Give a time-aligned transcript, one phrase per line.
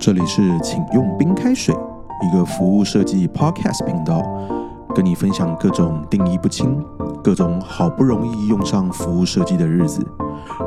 [0.00, 1.74] 这里是请用冰开水，
[2.22, 4.22] 一个服务设计 Podcast 频道，
[4.94, 6.80] 跟你分享各种定义不清、
[7.22, 10.06] 各种好不容易用上服务设计的日子，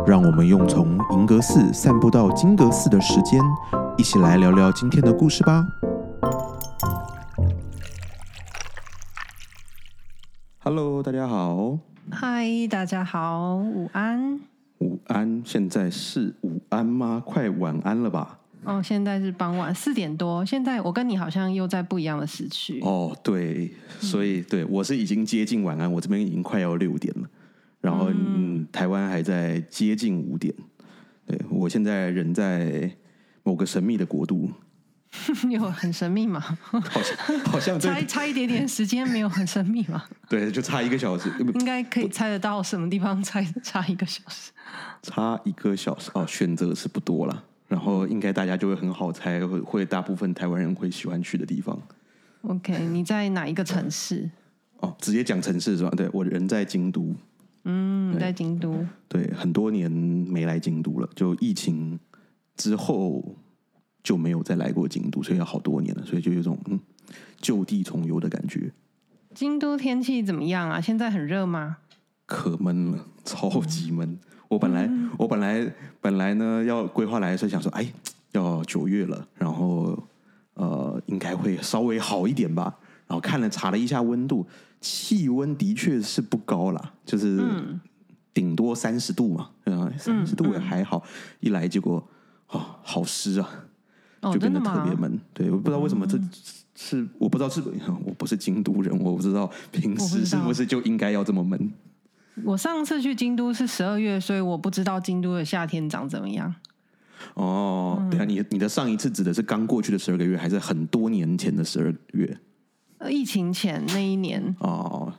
[0.06, 3.42] 让我们用从银阁寺散步到金阁寺的时间，
[3.98, 5.66] 一起来聊聊今天的故事吧。
[10.60, 11.80] Hello，大家好，
[12.12, 14.42] 嗨，大家好，午安。
[14.80, 15.42] 午安。
[15.46, 17.24] 现在是午安吗？
[17.26, 18.40] 快晚安了吧？
[18.64, 20.46] 哦，现在是傍晚四点多。
[20.46, 22.80] 现在我跟你好像又在不一样的时区。
[22.82, 27.30] 哦，对，所以对我是已经接近晚安，我这边已经快要六点了，
[27.82, 30.54] 然后嗯，台湾还在接近五点。
[31.26, 32.92] 对我现在人在
[33.44, 34.52] 某个神秘的国度，
[35.50, 36.40] 有很神秘吗？
[36.40, 40.04] 好像 好像这差差一点点时间，没有很神秘吗？
[40.30, 44.52] 对，就差一个小时，应该可以猜得到什么地方猜差一个小时。
[45.02, 51.82] 差一个小时哦，选择是不多了，然后应该大家就会很好猜，会会大部分台湾人会喜欢去的地方。
[52.42, 54.30] OK，你在哪一个城市？
[54.82, 55.90] 哦，直接讲城市是吧？
[55.92, 57.16] 对我人在京都，
[57.64, 58.86] 嗯，在京都。
[59.08, 61.98] 对，很多年没来京都了，就疫情
[62.58, 63.38] 之后
[64.04, 66.78] 就没有再来过京都，所以要好多年了，所以就有种嗯
[67.40, 68.74] 就地重游的感觉，
[69.34, 70.82] 京都天气怎么样啊？
[70.82, 71.78] 现在很热吗？
[72.26, 74.20] 可闷了，超级闷。
[74.52, 77.88] 我本来我本来本来呢要规划来的时候想说，哎，
[78.34, 79.98] 要九月了，然后
[80.56, 82.76] 呃应该会稍微好一点吧。
[83.08, 84.46] 然后看了查了一下温度，
[84.82, 87.42] 气温的确是不高啦，就是
[88.34, 91.02] 顶多三十度嘛，嗯，三十度也还好。
[91.40, 92.06] 一来结果
[92.50, 93.50] 哦，好湿啊，
[94.20, 94.60] 哦，就变得？
[94.60, 95.18] 特别闷。
[95.34, 96.20] 对，我不知道为什么这
[96.76, 97.62] 是我不知道是
[98.06, 101.72] 我不是京都人，我不知道平时是不是就应该要这么闷。
[102.44, 106.54] 我上次去京都是十二月，所以我不知道京都的夏天长怎么样。
[107.36, 112.38] 哦，对啊，你你的上一次指的是刚过去的十二个月，还是很多年前的十二月？
[112.98, 115.14] 呃疫情前那一年，哦，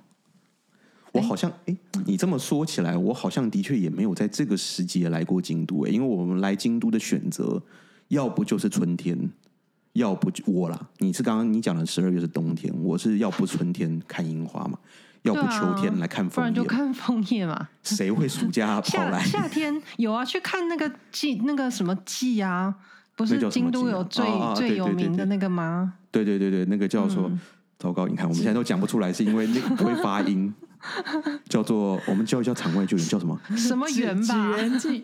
[1.13, 1.77] 我好像哎，
[2.07, 7.63] 你这么说起来，我好像的确也没有在这个时节来过京都哎，因为我们来京都的选择，
[8.09, 9.31] 要不就是春天，
[9.93, 10.89] 要不就我啦。
[10.99, 14.79] 你是刚刚你讲的十二月是冬天，我是要不春天看樱花嘛，
[15.23, 16.85] 要不秋天来看不然就枫叶嘛。
[16.85, 17.69] 看枫叶嘛。
[17.83, 19.23] 谁会暑假 跑夏来？
[19.25, 22.75] 夏天有啊，去看那个季那个什么季啊，
[23.17, 24.25] 不是京都有最、
[24.57, 25.95] 最有名的那个吗？
[26.11, 27.39] 对对对对，那个叫做、嗯
[27.79, 30.55] 糟糕，你看我们现在都讲不出来，是因为那个不会发音，
[31.51, 33.37] 叫做我们叫一叫场外救援叫什么？
[33.57, 34.57] 什么园吧？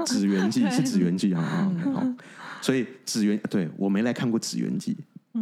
[0.06, 2.06] 指原记 是指原记啊，啊好，
[2.60, 4.96] 所以指原对我没来看过指原记，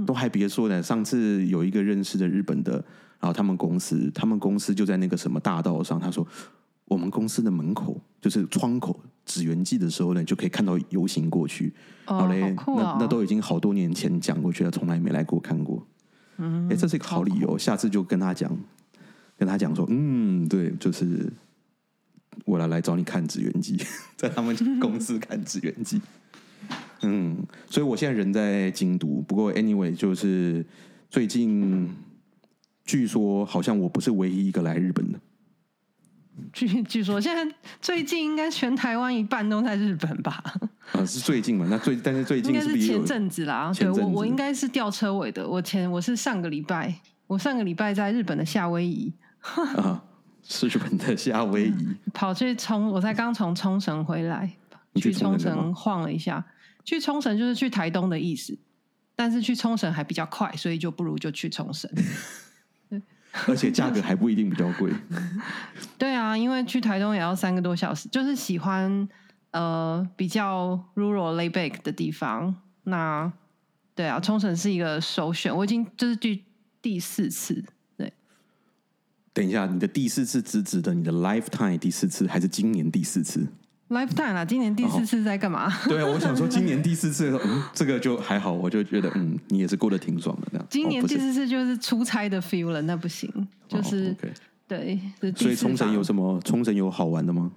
[0.06, 0.82] 都还别说呢。
[0.82, 2.82] 上次有一个认识的日本的，
[3.20, 6.26] 然后他们公司，他们公司就在那个什么大道上，他说
[6.84, 11.72] 我们公司的门口就是窗口指原记的时候呢，就可以看到游行过去。
[12.06, 12.76] 哦，好嘞，好哦！
[12.78, 15.84] 那那都已经好多年前讲过去了，从来没来过看过。
[16.38, 18.56] 嗯，哎，这是一个好理由，下次就跟他讲，
[19.36, 21.32] 跟他讲说，嗯，对，就是
[22.44, 23.76] 我来来找你看指原记，
[24.16, 26.00] 在他们公司看指原记。
[27.02, 27.36] 嗯，
[27.68, 30.64] 所以我现在人在京都，不过 anyway，就是
[31.10, 31.88] 最近
[32.86, 35.18] 据说好像我不是唯一一个来日本的。
[36.52, 40.42] 据据说现在最近应该全台湾一半都在日本吧？
[40.92, 41.66] 啊，是最近嘛？
[41.68, 43.72] 那最但是最应该是近是不是前阵子啦。
[43.74, 45.46] 对我我应该是吊车尾的。
[45.48, 46.94] 我前我是上个礼拜，
[47.26, 49.12] 我上个礼拜在日本的夏威夷
[49.76, 50.02] 啊？
[50.48, 51.74] 是日本的夏威夷，
[52.12, 54.48] 跑去冲，我才刚从冲绳回来，
[54.94, 56.44] 去去冲绳晃了一下。
[56.84, 58.56] 去冲绳就是去台东的意思，
[59.16, 61.90] 但是去冲绳还比较快，所以就不如就去冲绳。
[63.48, 64.92] 而且价格还不一定比较贵。
[65.98, 69.08] 对啊，因为去台东也要三个多小时，就是喜欢
[69.50, 72.54] 呃比较 rural lay back 的地方。
[72.84, 73.30] 那
[73.94, 76.44] 对啊，冲绳是一个首选，我已经就是第
[76.80, 77.64] 第四次。
[77.96, 78.12] 对，
[79.32, 83.46] 等一下，你的第四次只指的你的 lifetime 第四次，还是今年第四次？
[83.88, 85.72] Lifetime 啊，今年第四次在干嘛？
[85.88, 90.66] 对啊，我想说今年第四次嗯，这个就还好，我就觉得嗯，你也是过得挺爽的这样。
[90.68, 93.30] 今年第四次就是出差的 feel 了，那不行，
[93.68, 94.16] 就是、
[94.66, 95.00] 对，
[95.36, 96.40] 所以冲绳有什么？
[96.44, 97.50] 冲绳有好玩的吗？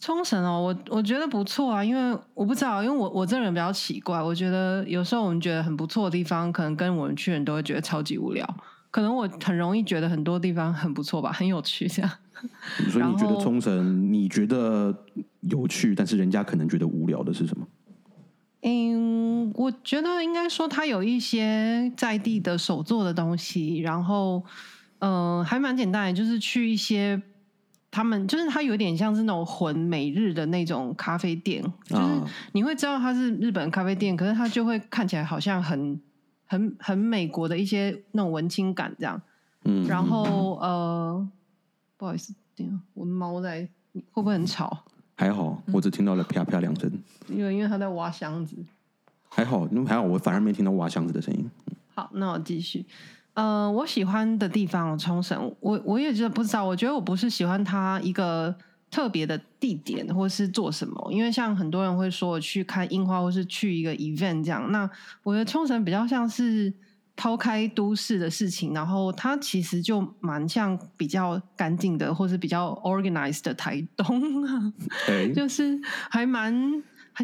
[0.00, 8.48] 冲绳哦，我我觉得不错啊，因为我不知道，因为我我这人比较奇怪，我觉得有时候我们觉得很不错的地方，可能跟我们去的人都会觉得超级无聊。
[8.90, 12.10] 可能我很容易觉得很多地方很不错吧，很有趣这样。
[12.88, 14.96] 所以你觉得冲绳你觉得
[15.40, 17.66] 有趣，但是人家可能觉得无聊的是什么？
[18.62, 24.44] 嗯，我觉得应该说它有一些在地的手做的东西，然后
[24.98, 27.22] 嗯、呃还蛮简单的，就是去一些
[27.88, 36.00] 他们就是它有点像是那种混美日的那种咖啡店，就是啊你会知道它是日本咖啡店，可是它就会看起来好像很
[36.44, 39.22] 很很美国的一些那种文青感这样。
[39.64, 41.28] 嗯，然后呃，
[41.96, 43.68] 不好意思，等一下我的猫在，
[44.10, 44.84] 会不会很吵？
[45.20, 46.88] 还好，我只听到了啪啪两声，
[47.26, 48.54] 因为因为他在挖箱子。
[49.28, 51.50] 还好，因为还好，我反而没听到挖箱子的声音。
[51.92, 52.86] 好，那我继续。
[53.34, 58.54] 呃，我喜欢的地方冲绳，我我也觉得不知道，我觉得我不是喜欢它一个
[58.92, 64.88] 特别的地点或是做什么，因为像很多人会说我去看樱花或是去一个 event 这样，那
[65.24, 66.72] 我觉得冲绳比较像是
[67.18, 74.72] 抛开都市的事情，然后它其实就蛮像比较干净的或是比较 organized 的台东啊。
[75.10, 75.76] 哎，就是
[76.08, 76.54] 还蛮，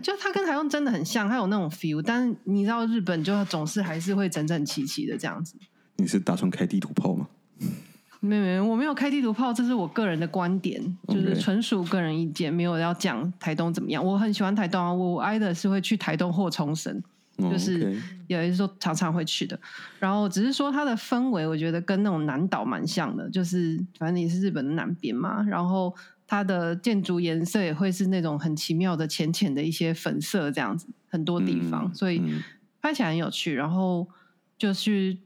[0.03, 5.55] 就它跟台湾真的很像，它有那种 feel，但是你知道日本就总是还是会整整齐齐的这样子。
[5.97, 7.29] 你是打算开地图炮吗？
[8.19, 14.05] 没有没有，我没有开地图炮，这是我个人的观点，就是纯属个人意见，没有要讲台东怎么样。
[14.05, 17.03] 我很喜欢台东啊，我挨的是会去台东或冲绳，哦
[17.39, 19.59] 就是有一时候常常会去的。
[19.99, 25.95] 然后只是说它的氛围，我觉得跟那种南岛蛮像的，就是反正你是日本的南边嘛，然后
[26.27, 32.43] 它的建筑颜色也会是那种很奇妙的浅浅的一些粉色这样子，很多地方，嗯所以嗯
[32.81, 33.55] 拍起来很有趣。
[33.55, 34.09] 然后
[34.57, 35.17] 就是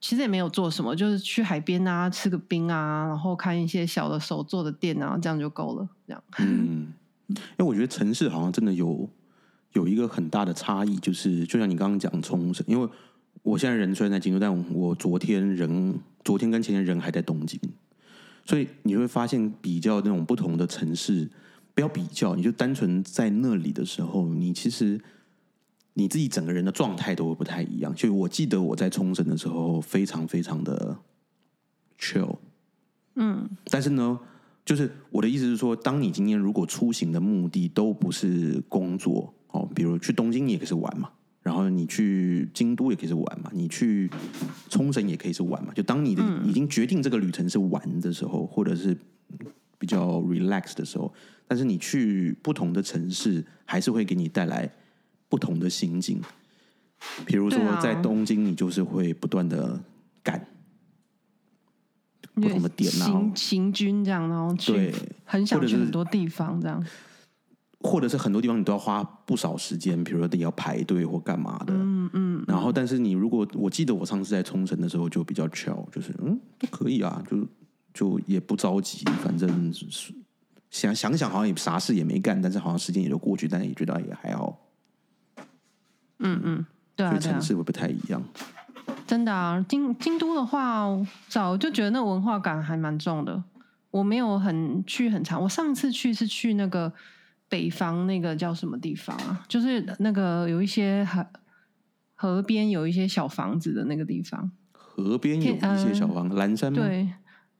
[0.00, 5.88] 其实也没有做什么，就是去海边啊，吃个冰啊，然后看一些小的手做的店啊，这样就够了。
[6.06, 6.92] 这样，嗯，
[7.28, 9.08] 因为我觉得城市好像真的有
[9.72, 12.88] 有一个很大的差异，就是就像你刚刚讲冲绳，因为
[13.42, 17.60] 我现在人虽然在京都，但我昨天人昨天跟前天人还在东京，
[18.44, 21.28] 所以你会发现比较那种不同的城市，
[21.74, 25.00] 不要比较，你就单纯在那里的时候，你其实
[25.94, 27.94] 你自己整个人的状态都会不太一样。
[27.94, 30.96] 就我记得我在冲绳的时候，非常非常的
[31.98, 32.36] chill。
[33.14, 34.18] 嗯但是呢，
[34.64, 41.10] 就是我的意思是说，当你今天如果出行的目的都不是工作哦，比如去东京你也可以是玩嘛，
[41.42, 44.10] 然后你去京都也可以是玩嘛，你去
[44.68, 45.72] 冲绳也可以是玩嘛。
[45.74, 48.96] 就当你的已经决定这个旅程是玩的时候，或者是
[49.78, 51.12] 比较 relax 的时候，
[51.46, 54.70] 但是你去不同的城市，还是会给你带来
[55.28, 56.20] 不同的心境。
[57.24, 59.80] 比如说在东京，你就是会不断的
[60.22, 60.46] 赶。
[62.34, 66.84] 不同的点啊行行军这样，然后去对很想去很多地方这样。
[67.80, 71.72] 或者是很多地方你都要花不少时间，比如说你要排队或干嘛的。
[71.74, 77.46] 嗯嗯，然后，但是你如果我记得我上次在冲绳的时候就比较 chill，就是嗯都可以啊，就
[77.94, 80.12] 就也不着急，反正是
[80.70, 84.58] 想想想好像也啥事也没干，但是好像时间也就过去，但也觉得也还好，
[86.18, 86.66] 嗯嗯，
[86.96, 88.22] 对啊所以城，市会不太一样。
[89.06, 90.86] 真的啊，京京都的话，
[91.28, 93.42] 早就觉得那文化感还蛮重的。
[93.90, 96.92] 我没有很去很长，我上次去是去那个
[97.48, 99.44] 北方那个叫什么地方啊？
[99.48, 101.26] 就是那个有一些河
[102.14, 104.50] 河边有一些小房子的那个地方。
[104.72, 106.78] 河边有一些小房，蓝山吗？
[106.78, 107.08] 对，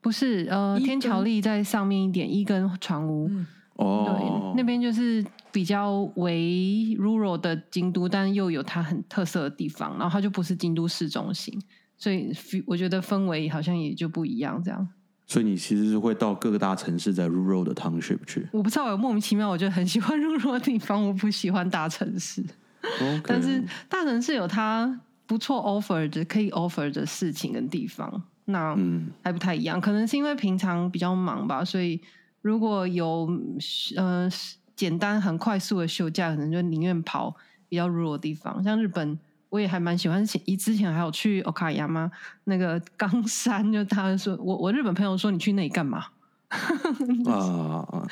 [0.01, 3.27] 不是呃，天桥根立在上面一点，一根船屋。
[3.29, 3.45] 嗯
[3.75, 11.57] 哦对，，那边就是比较为 rural 的京都，但又有它很特色的地方，然后它就不是京都市中心，
[11.97, 12.29] 所以
[12.67, 14.61] 我觉得氛围好像也就不一样。
[14.61, 14.85] 这样，
[15.29, 18.47] 所以你其实是会到各个大城市，在 rural 的 township 去。
[18.51, 22.43] 我不知道，我莫名其妙，我就很喜欢 rural 的地方，我不喜欢大城市。
[23.23, 29.79] 但是大城市有它不错 offer 的可以 offer 的事情跟地方，那嗯，还不太一样。
[29.79, 32.01] 可能是因为平常比较忙吧，所以
[32.41, 33.29] 如果有
[33.97, 34.27] 呃
[34.75, 37.35] 简单很快速的休假，可能就宁愿跑
[37.67, 38.63] 比较 rural 的地方。
[38.63, 39.19] 像日本，
[39.49, 40.23] 我也还蛮喜欢。
[40.45, 42.09] 一之前还有去 Okayama
[42.45, 46.05] 那个冈山，就他说我我日本朋友说你去那里干嘛？
[47.27, 48.07] 啊啊啊！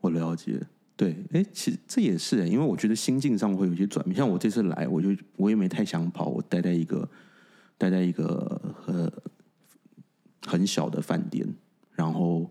[0.00, 0.60] 我了解，
[0.96, 4.14] 对，哎，其实这也是，因为我觉得心境上会有一些转变。
[4.14, 7.08] 像我这次来，我就我也没太想跑，我待在一个
[7.76, 9.12] 待在一个呃
[10.46, 11.46] 很小的饭店，
[11.94, 12.50] 然后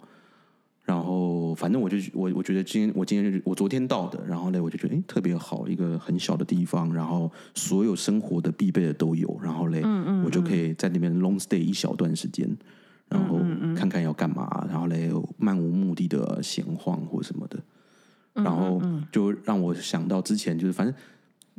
[0.83, 12.49] 然后反正我就我我觉得今天我今天就我昨天到的，然后呢我就觉得哎特别好，一个很小的地方，然后所有生活的必备的都有，然后嘞，嗯嗯我就可以在那边 long stay 一小段时间。
[13.09, 13.39] 然后
[13.75, 17.59] 看看要干嘛，然后嘞漫无目的的闲晃或什么的，
[18.35, 18.43] 嗯。
[18.43, 18.79] 然后
[19.11, 20.93] 就让我想到之前就是反正，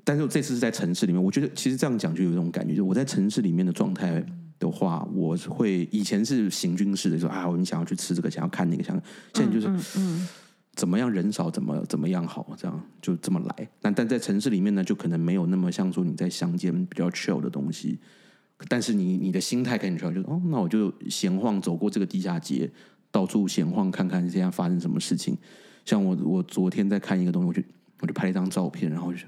[0.05, 4.25] 但是我这次是在城市里面，我觉得其实这样讲就有一种感觉，就我在城市里面的状态
[4.61, 8.95] 的话，我会以前是行军式的，说啊，我们想要去吃这个，想要看那个，想
[9.35, 10.29] 现在就是嗯嗯
[10.77, 13.69] 怎么样人少怎么怎么样好，这样就这么来。
[13.81, 17.99] 那但在城市里面呢，就可能没有那么像说你在乡间比较 chill 的东西，
[18.69, 22.71] 但是你你的心态跟你 chill，就是哦，那我就闲晃走过这个地下街，
[23.11, 25.37] 到处闲晃看看现在发生什么事情。
[25.87, 27.63] 像我我昨天在看一个东西，我就
[28.01, 29.19] 我就拍了一张照片，然后就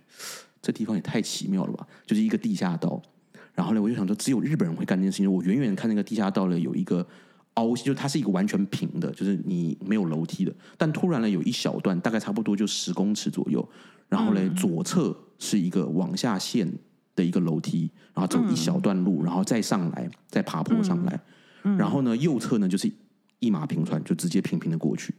[0.60, 3.02] 这地方也太奇妙了吧，就是一个地下道。
[3.54, 5.30] 然后呢，我就想说，只有日本人会干这件事情。
[5.32, 7.06] 我远远看那个地下道呢，有一个
[7.54, 10.54] 凹，就它是一个完全平的，就是你没有楼梯的。
[10.78, 13.66] 但突然呢，有一小段，大概差不多就十公尺左右，
[14.08, 16.72] 然后呢，左侧是一个往下陷
[17.14, 21.20] 的一个楼梯，然后走一小段路，然后再上来，再爬坡上来。
[21.76, 22.90] 然后呢，右侧呢就是
[23.38, 25.14] 一马平川，就直接平平的过去。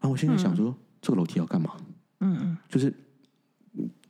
[0.00, 1.70] 然后我现在想说，这个楼梯要干嘛？
[2.20, 2.92] 嗯嗯，就是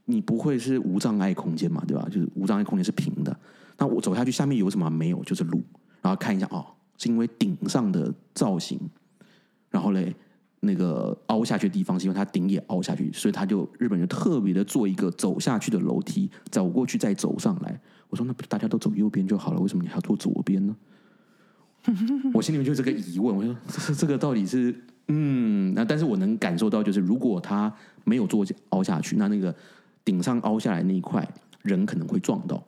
[0.06, 2.08] 你不会是无障碍空间嘛，对吧？
[2.10, 3.38] 就是无障碍空间是平的。
[3.78, 5.22] 那我走下去，下面有什么没有？
[5.24, 5.62] 就是路。
[6.02, 6.66] 然后看一下，哦，
[6.96, 8.78] 是因为顶上的造型，
[9.70, 10.14] 然后嘞，
[10.60, 17.80] 那个凹下去的地方是因为它顶也凹下去，所以他就日本人特别的做一个走下去的楼梯，走过去再走上来。
[18.08, 20.76] 我说，那不大家都走右边就好了，为什么你还要坐左边呢？
[22.34, 24.74] 我心里面就这个疑问，我说这这个到底是
[25.08, 27.72] 嗯，那但是我能感受到，就是如果他
[28.04, 29.54] 没有做凹下去，那那个
[30.04, 31.26] 顶上凹下来那一块
[31.62, 32.62] 人可能会撞到，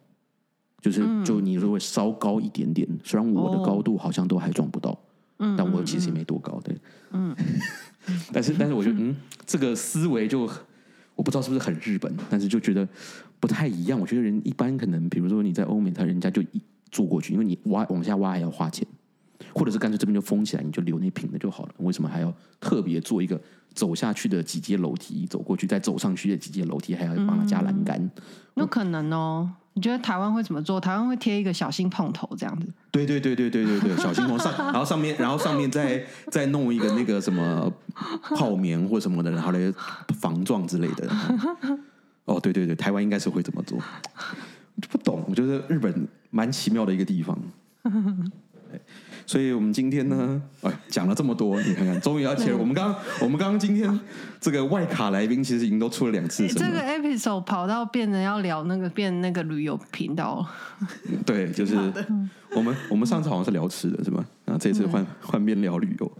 [0.81, 4.99] 就是就你如果稍高一点点，虽然我的高度好像都还撞不到，
[5.39, 6.77] 嗯，但我其实也没多高，对，
[7.13, 7.35] 嗯，
[8.33, 10.49] 但是但是我觉得嗯，这个思维就
[11.15, 12.89] 我不知道是不是很日本，但是就觉得
[13.39, 14.01] 不太一样。
[14.01, 16.61] 我觉得人一般可能，比如说你在欧美，他人家就一
[16.91, 18.87] 坐过去，因为你挖往下挖还要花钱。
[19.55, 21.75] 或者是干脆这边就封起来，你就留那平的就好了。
[21.79, 23.41] 为什么还要特别做一个
[23.75, 28.11] 走下去的几阶楼梯，走过去再走上去的几阶楼梯，还要帮他加栏杆？
[28.55, 29.51] 有可能哦。
[29.73, 30.81] 你觉得台湾会怎么做？
[30.81, 32.67] 台湾会贴一个小心碰头这样子？
[32.91, 37.73] 对对对对对对对， 小心碰上，然后上面，然后上面再再弄一个那个什么
[38.37, 39.73] 泡棉或什么的，然后来
[40.19, 41.09] 防撞之类的。
[42.25, 43.79] 哦，对对对，台湾应该是会这么做。
[43.79, 47.39] 我不懂，我觉得日本蛮奇妙的一个地方。
[49.31, 52.57] 所以我们今天呢，哎，讲了这么多，你看看，终于要切了。
[52.59, 54.01] 我们刚，我们刚刚今天
[54.41, 56.49] 这个外卡来宾其实已经都出了两次。
[56.49, 60.45] 这个 episode 跑到变成要聊那个变那个旅游频道。
[61.25, 61.77] 对，就是
[62.57, 64.27] 我们我们上次好像是聊吃的，是吧？
[64.45, 66.13] 然后这次换换变聊旅游。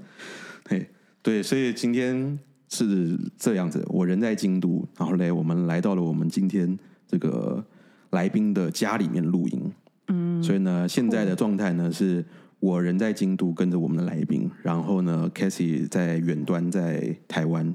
[0.69, 0.89] 嘿，
[1.21, 2.39] 对，所以今天
[2.69, 7.65] 是这样子，我人在京都，然后嘞，我们来到了我们今天这个
[8.11, 9.73] 来宾的家里面录音。
[10.07, 12.25] 嗯，所以呢，现在的状态呢是。
[12.61, 17.75] 我人在京都跟着我们的来宾，然后呢 c a s i e 在远端在台湾，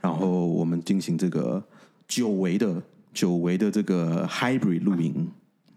[0.00, 1.62] 然后我们进行这个
[2.06, 2.82] 久违的
[3.14, 5.28] 久违的这个 Hybrid 录音。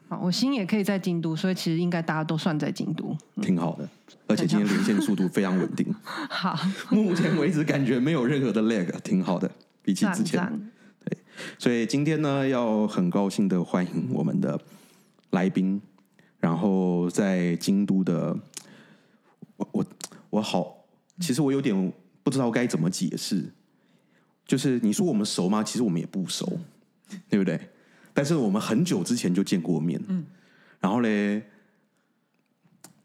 [0.10, 3.88] 好，我心也可以在京都，所以其实应该大家都算在京都，挺好的。
[4.27, 5.86] 而且今天连线速度非常稳定。
[6.29, 6.57] 好，
[6.89, 9.50] 目前为止感觉没有任何的 lag，挺好的，
[9.81, 10.72] 比起之前。
[11.05, 11.17] 对，
[11.57, 14.60] 所以今天呢，要很高兴的欢迎我们的
[15.31, 15.81] 来宾。
[16.39, 18.38] 然后在京都的，
[19.58, 19.86] 我我
[20.29, 20.86] 我好，
[21.20, 23.51] 其实我有点不知道该怎么解释。
[24.46, 25.63] 就是你说我们熟吗？
[25.63, 26.60] 其实我们也不熟，
[27.27, 27.60] 对不对？
[28.13, 30.01] 但是我们很久之前就见过面。
[30.08, 30.25] 嗯。
[30.79, 31.44] 然后嘞，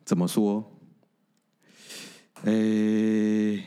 [0.05, 0.63] 怎么说？
[2.45, 3.63] 诶，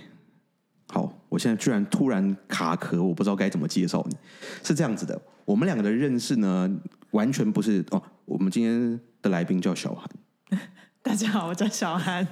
[0.88, 4.16] 好，我现在居然突然卡壳，我不知道该怎么介绍你。
[4.64, 6.70] 是这样子的，我们两个的认识呢，
[7.12, 8.02] 完全不是哦。
[8.26, 9.00] 我们今天。
[9.26, 10.08] 的来宾叫小韩，
[11.02, 12.26] 大家好，我叫小韩。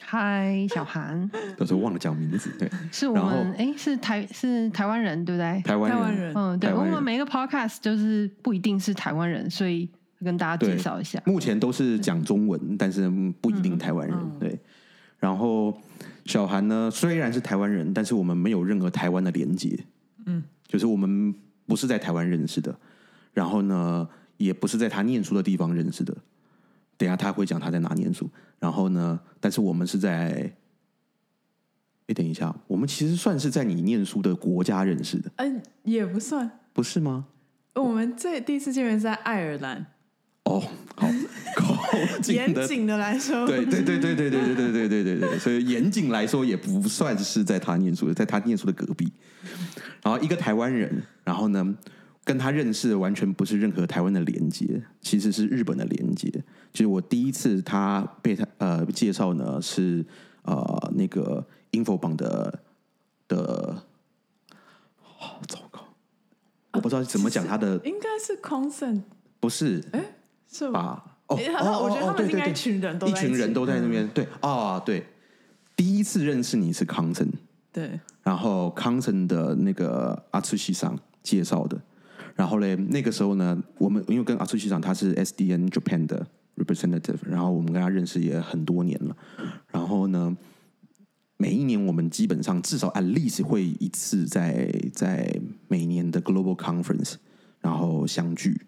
[0.00, 1.30] 嗨，小韩。
[1.58, 5.62] 有时候忘了讲名字，对，是我们哎，是台是台湾人，对不对？
[5.62, 6.74] 台湾人，嗯，对。
[6.74, 9.88] 我们每一个 podcast 就是不一定是台湾人，所以
[10.24, 11.22] 跟大家介绍一下。
[11.24, 13.08] 目前都是讲中文，但是
[13.40, 14.18] 不一定台湾人。
[14.40, 14.58] 对。
[15.20, 15.72] 然后
[16.24, 19.78] 小韩呢，虽然是台湾人，但是我们没有任何台湾的连接。
[20.26, 21.32] 嗯，就是我们
[21.66, 22.76] 不是在台湾认识的。
[23.32, 24.06] 然后呢，
[24.36, 26.14] 也不是在他念书的地方认识的。
[27.02, 28.30] 等下他会讲他在哪念书，
[28.60, 29.18] 然后呢？
[29.40, 30.54] 但是我们是在，
[32.06, 35.28] 哎，等一下，我们其实算是在你念书的国家认识的。
[35.38, 37.24] 嗯，也不算，不是吗？
[37.74, 39.84] 我们最第一次见面是在爱尔兰。
[40.44, 40.62] 哦，
[40.94, 41.08] 好，
[42.32, 49.12] 严谨的来说，对对对对对对对对对对对对，所以严谨来说也不算是在他念书的，在他念书的隔壁。
[50.04, 51.76] 然后一个台湾人，然后呢？
[52.24, 56.30] 跟他认识的完全不是任何台湾的连接，其实是日本的连接。
[56.72, 60.04] 就是我第一次他被他呃介绍呢是
[60.42, 62.60] 呃那个 info 榜的
[63.26, 63.76] 的，
[65.02, 65.84] 好糟糕，
[66.72, 69.02] 我不知道怎么讲他的，应该是 consent，
[69.40, 70.04] 不是，哎
[70.50, 71.04] 是吧？
[71.26, 75.06] 哦哦，我觉得他们应该一群人都一群人都在那边，对啊对，
[75.74, 77.32] 第一次认识你是 consent，
[77.72, 81.80] 对，然后 consent 的那个阿次西上介绍的。
[82.34, 89.16] 然后嘞，那个时候呢，我们因为跟阿苏局长他是 SDN Japan 的 representative，然后我们跟他认识也很多年了。
[89.70, 90.36] 然后呢，
[91.36, 95.34] 每一年我们基本上至少 at least 会一次在在
[95.68, 97.14] 每年的 Global Conference
[97.60, 98.60] 然后相聚。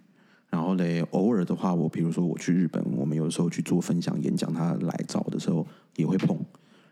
[0.50, 5.66] 然后嘞，偶尔的话，我比如说我去日本，我们有时候去做分享演讲，他来找的时候
[5.96, 6.38] 也会碰。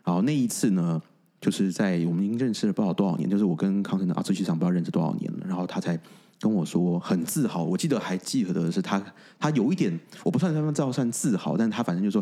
[0.03, 1.01] 然后那一次呢，
[1.39, 5.97] 就是在我们已经认识了不知道多少年，就是我跟康生的阿志机长不知道认识多少年了，然后他才
[6.43, 7.63] 跟我说很自豪。
[7.63, 9.01] 我记得还记得的是他，
[9.39, 12.21] 他有一点我不算他们知道算自豪，但是他反正就说，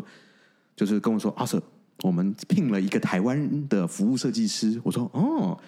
[0.76, 1.60] 就是跟我说阿 Sir，
[2.02, 4.80] 我们聘了一个台湾的服务设计师。
[4.84, 5.58] 我说哦，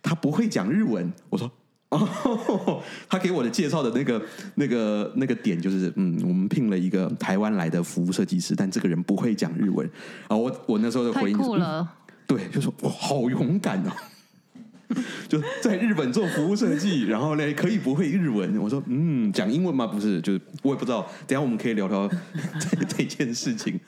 [0.00, 1.12] 他不会讲日文。
[1.28, 1.50] 我说。
[1.90, 4.20] 哦， 他给我的介绍的那个、
[4.56, 9.88] 那个、那个点就是，嗯，我们聘了一个台湾来的服务设计师，但这个人不会讲日文。
[10.26, 11.86] 啊，我我那时候的回应是，
[12.26, 13.92] 对，就说哇，好勇敢哦。
[15.28, 18.56] 就在日本做服务设计，然后呢可以不会日文。
[18.58, 19.86] 我说嗯，讲英文吗？
[19.86, 21.02] 不是，就是我也不知道。
[21.26, 22.08] 等下我们可以聊聊
[22.60, 23.78] 这这件事情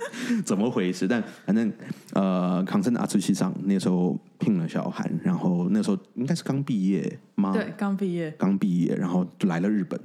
[0.44, 1.06] 怎么回事。
[1.06, 1.72] 但反正
[2.12, 7.52] 呃，康森的阿兹西上那时候聘了小韩，然后那时候应该是刚毕业吗？
[7.52, 10.00] 对，刚毕业，刚毕业，然后就来了日本，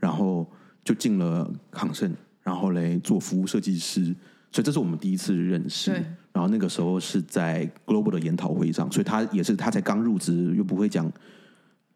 [0.00, 0.46] 然后
[0.84, 2.12] 就进了康盛，
[2.42, 4.14] 然后嘞做服务设计师。
[4.50, 5.90] 所以这是我们第一次认识，
[6.34, 11.10] 然后那个时候是在 Global 的研讨会上，所以他也是他才刚入职，又不会讲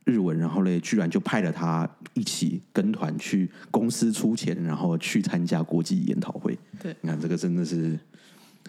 [0.04, 6.56] 日文，然后嘞，居然就派了他一起跟团去公司出钱，然后去参加国际研讨会。
[6.80, 7.98] 对，你看这个真的是，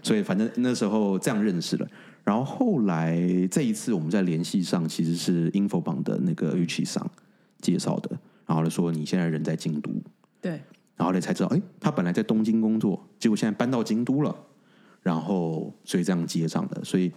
[0.02, 1.88] 所以反正那时候这样认识了，
[2.24, 3.16] 然后后来
[3.52, 7.08] 这一次我们在联系上，其实是 Info 榜的那个玉器上
[7.62, 9.92] 介绍的，然后说你现在人在京都，
[10.42, 10.60] 对。
[10.98, 14.36] 然后嘞，才知道，哎，他本来在东京工作，结果现在搬到京都了，
[15.02, 16.84] 然后所以这样接上的。
[16.84, 17.12] 所以，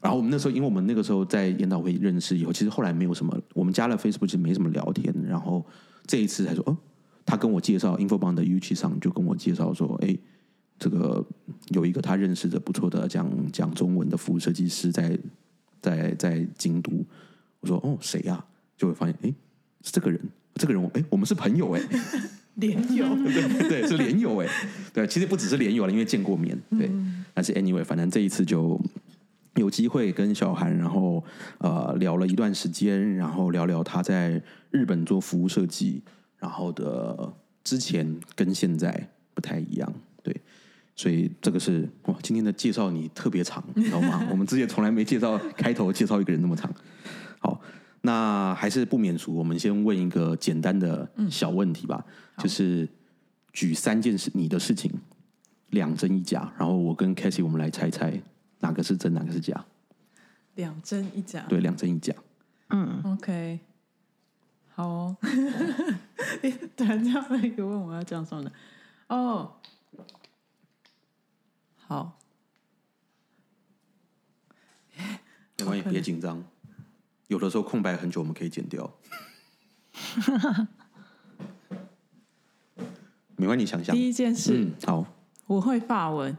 [0.00, 5.14] 然后我们那时候，因为我们那个时候在研讨会认识以后，其实后来没有什么，我们加了 Facebook 其实没什么聊天。
[5.26, 5.64] 然后
[6.06, 6.76] 这一次才说，哦，
[7.24, 10.16] 他跟我介绍 InfoBand 的 U 器上就跟我介绍说，哎，
[10.78, 11.24] 这个
[11.70, 15.18] 有一个他认识的不错的讲讲中文的服务设计师在
[15.80, 16.92] 在在京都。
[17.60, 18.44] 我说，哦，谁呀？
[18.76, 19.34] 就会发现，哎，
[19.82, 20.20] 是这个人，
[20.54, 21.80] 这个人，哎，我们是朋友，哎。
[22.56, 24.48] 连友 对对是连友哎，
[24.92, 26.90] 对，其实不只是连友了，因为见过面，对。
[27.32, 28.80] 但是 anyway，反正这一次就
[29.56, 31.22] 有机会跟小韩，然后
[31.58, 34.40] 呃聊了一段时间，然后聊聊他在
[34.70, 36.02] 日本做服务设计，
[36.38, 37.32] 然后的
[37.64, 40.34] 之前跟现在不太一样，对。
[40.96, 44.24] 所以这个是哇，今天的介绍你特别长，知道吗？
[44.30, 46.72] 我们之前从来没介绍开头介绍一个人那么长，
[47.40, 47.60] 好。
[48.06, 52.04] 那还是不免俗，我们先问一个简单的小问题吧，
[52.36, 52.86] 就是
[53.50, 54.92] 举三件事你的事情，
[55.70, 58.20] 两真一假，然后我跟 Casey 我们来猜猜
[58.60, 59.64] 哪个是真，哪个是假。
[60.56, 61.46] 两真一假。
[61.48, 62.14] 对，两真一假。
[62.68, 63.60] 嗯，OK，
[64.74, 64.86] 好。
[64.86, 65.16] 哦。
[66.76, 68.52] 突然这样一个问我要讲什么呢？
[69.08, 69.56] 哦，
[71.86, 72.18] 好。
[75.56, 76.44] 没关系，别紧张。
[77.28, 78.90] 有的时候空白很久，我们可以剪掉。
[83.36, 83.94] 没关系，想想。
[83.94, 85.06] 第一件事，嗯好，
[85.46, 86.36] 我会发文。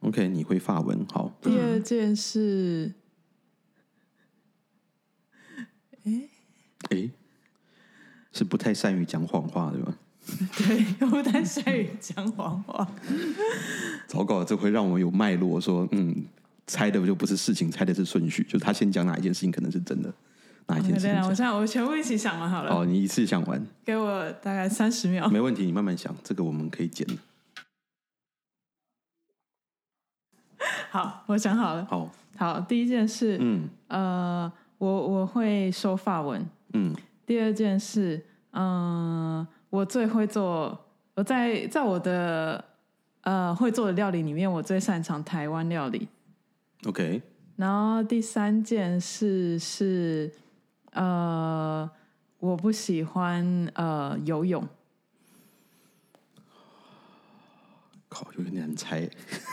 [0.00, 1.32] OK，你会发文，好。
[1.40, 2.92] 第二件事，
[6.04, 6.28] 哎
[6.90, 7.10] 哎，
[8.32, 9.98] 是不太善于讲谎话，对吧？
[10.58, 12.88] 对，不太善于讲谎话。
[14.06, 16.24] 糟糕，这会让我有脉络，说嗯。
[16.66, 18.42] 猜的就不是事情，猜的是顺序。
[18.44, 20.12] 就是他先讲哪一件事情可能是真的，
[20.66, 21.16] 哪一件事情。
[21.22, 22.74] 我现在我全部一起想完好了。
[22.74, 25.28] 哦，你一次想完，给我大概三十秒。
[25.28, 27.06] 没问题，你慢慢想，这个我们可以剪。
[30.90, 31.84] 好，我想好了。
[31.86, 36.44] 好，好，第一件事，嗯，呃，我我会说法文，
[36.74, 36.94] 嗯。
[37.24, 38.20] 第二件事，
[38.50, 40.78] 嗯，我最会做，
[41.14, 42.62] 我在在我的
[43.22, 46.08] 呃会做的料理里面，我最擅长台湾料理。
[46.86, 47.22] OK，
[47.56, 50.32] 然后第三件事是，
[50.92, 51.88] 呃，
[52.38, 54.66] 我不喜欢呃游泳。
[58.08, 59.08] 靠，有点难猜。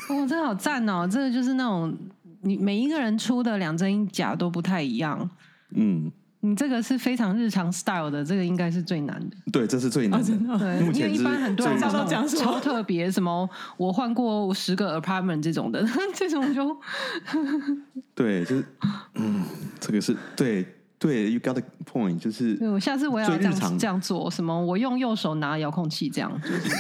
[0.10, 1.08] 哇，这好赞哦！
[1.08, 1.96] 这个就是那种
[2.42, 5.30] 你每一个人出的两真一假都不太一样。
[5.70, 6.12] 嗯。
[6.42, 9.36] 你这个是非常日常 style 的，这个应该是最难的。
[9.52, 10.58] 对，这是最难的。
[10.58, 16.80] 对，因为一般很多人都讲超特别，什么我换过十个 apartment 这种的， 这种就
[18.16, 18.66] 对，就是
[19.16, 19.44] 嗯，
[19.82, 20.66] 这个是对
[20.98, 26.76] 对，you got the point，就是我下次我要这样这样做，什么我用右手拿遥控器这样，就是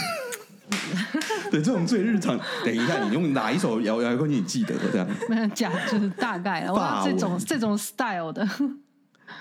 [1.51, 2.39] 对这种最日常。
[2.63, 4.35] 等一下，你用哪一手遥遥控器？
[4.35, 5.07] 你记得的这样？
[5.29, 8.47] 没有假，就是大概我要这种这种 style 的。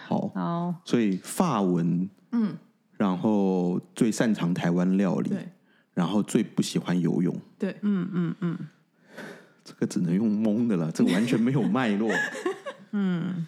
[0.09, 2.57] 好，所以法文，嗯，
[2.97, 5.49] 然后最擅长台湾料理，对，
[5.95, 8.59] 然后最不喜欢游泳，对，嗯嗯嗯，
[9.65, 12.11] 这个只能用蒙的了，这个完全没有脉络。
[12.93, 13.47] 嗯，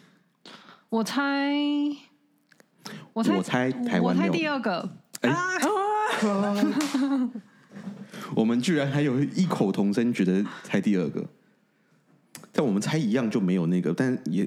[0.89, 1.53] 我猜，
[3.13, 4.39] 我猜，我猜台我猜湾料理。
[4.39, 4.97] 第二个。
[5.23, 5.31] 哎。
[5.31, 5.55] 啊，
[8.37, 11.27] 我们居然还有异口同声觉得猜第二个，
[12.53, 14.47] 但我们猜一样就没有那个，但也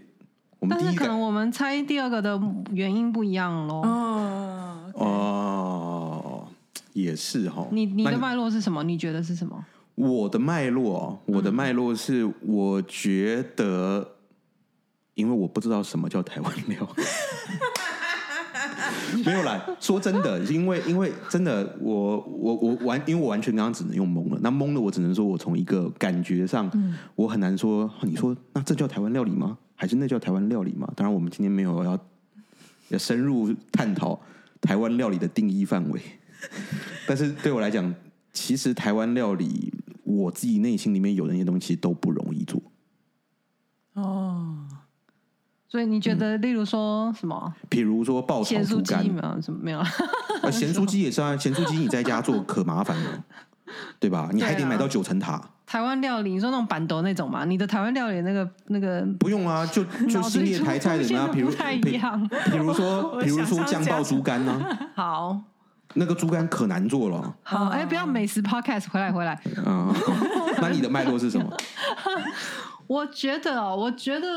[0.63, 3.81] 我们第一但是可能我们猜第二个的原因不一样喽。
[3.81, 6.47] 哦，哦，
[6.93, 7.67] 也是哈。
[7.69, 8.81] 你你的脉络是什么？
[8.81, 9.65] 你觉得是什么？
[9.95, 14.15] 我的脉络，我的脉络是，我觉得，
[15.15, 16.87] 因为我不知道什么叫台湾料，
[19.25, 19.63] 没有啦。
[19.79, 24.39] 说真的，因为因为真的，我我我完，因为我完全刚刚只能用蒙了。
[24.41, 26.69] 那蒙的，我只能说我从一个感觉上，
[27.15, 27.89] 我很难说。
[28.01, 29.57] 你说那这叫台湾料理吗？
[29.75, 30.91] 还是那叫台湾料理吗？
[30.95, 31.99] 当然，我们今天没有要
[32.89, 34.19] 要深入探讨
[34.61, 36.01] 台湾料理的定义范围。
[37.07, 37.93] 但是对我来讲，
[38.31, 42.61] 其实台湾料理，我自己内心里面有的那些东西都不容易做。
[43.93, 44.65] 哦，
[45.73, 49.79] 所以你觉得，例如说什么比如说爆炒咸酥猪肝鸡，没有什么没有？
[50.43, 53.23] 呃，咸酥鸡也是啊，咸酥鸡你在家做可麻烦了，
[53.99, 54.29] 对吧？
[54.31, 57.43] 你还得买到九层塔，台湾料理，你说那种板豆那种嘛？
[57.43, 62.29] 你的台湾料理那个那个不用啊，就就脑子里兴业台菜的啊，出现的比如不太一比样。
[62.51, 64.61] 比如说 我比如说想象酱爆家猪肝呢，
[64.93, 65.41] 好
[65.95, 69.33] 那个猪肝可难做了好，哎、不要美食 podcast 回来回来。
[69.65, 69.91] 啊。
[70.61, 71.51] 那你的脉络是什么？
[72.85, 74.27] 我觉得哦，我觉得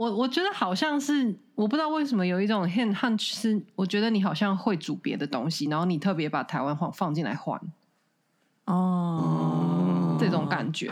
[0.00, 7.60] 我我觉得好像是，我不知道为什么有一种 hint hunch 是，我觉得你好像会煮别的东西，然后你特别把台湾放放进来换
[8.64, 10.90] 哦，这种感觉。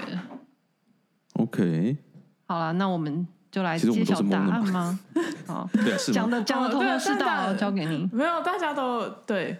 [1.37, 1.97] OK，
[2.45, 5.01] 好了，那我们就来揭晓答案吗？
[5.47, 6.29] 好，对啊，是讲？
[6.29, 8.07] 的讲的头头是道交给你。
[8.13, 9.59] 没有，大家都对，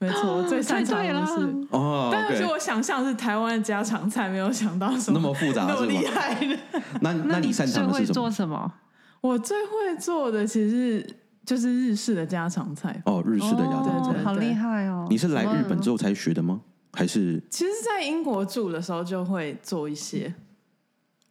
[0.00, 1.66] 没错，我最擅长的是。
[1.70, 6.04] 哦但是我想象是台湾的家常菜，没有想到什那么复杂那么厉？
[6.06, 6.56] 害的。
[7.02, 8.14] 那那你擅长的是什么？
[8.14, 8.72] 做什么？
[9.20, 11.06] 我最会做的其实
[11.44, 13.00] 就是日式的家常菜。
[13.04, 14.22] 哦，日式的家常菜。
[14.24, 15.06] 好厉害哦！
[15.10, 15.94] 你是来日本之后？
[15.94, 16.62] 后才学的吗？
[16.92, 20.32] 还是其实，在英国住的时候就会做一些，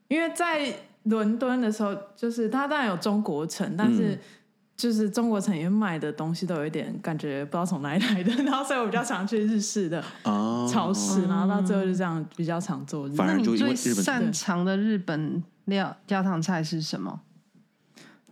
[0.08, 0.71] 因为在
[1.03, 4.19] 伦敦的时候，就是它当然有中国城，但是嗯
[4.80, 17.20] 就是中国城里面卖的东西都有一点感觉不知道从哪里来的，然后所以我比较常去日式的啊超市，然后到最后就这样比较常做日反而就那你最因为日本擅长的日本料家常菜是什么？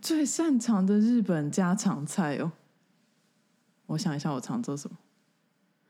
[0.00, 2.52] 最擅长的日本家常菜哦。
[3.84, 4.96] 我想一下，我常做什么？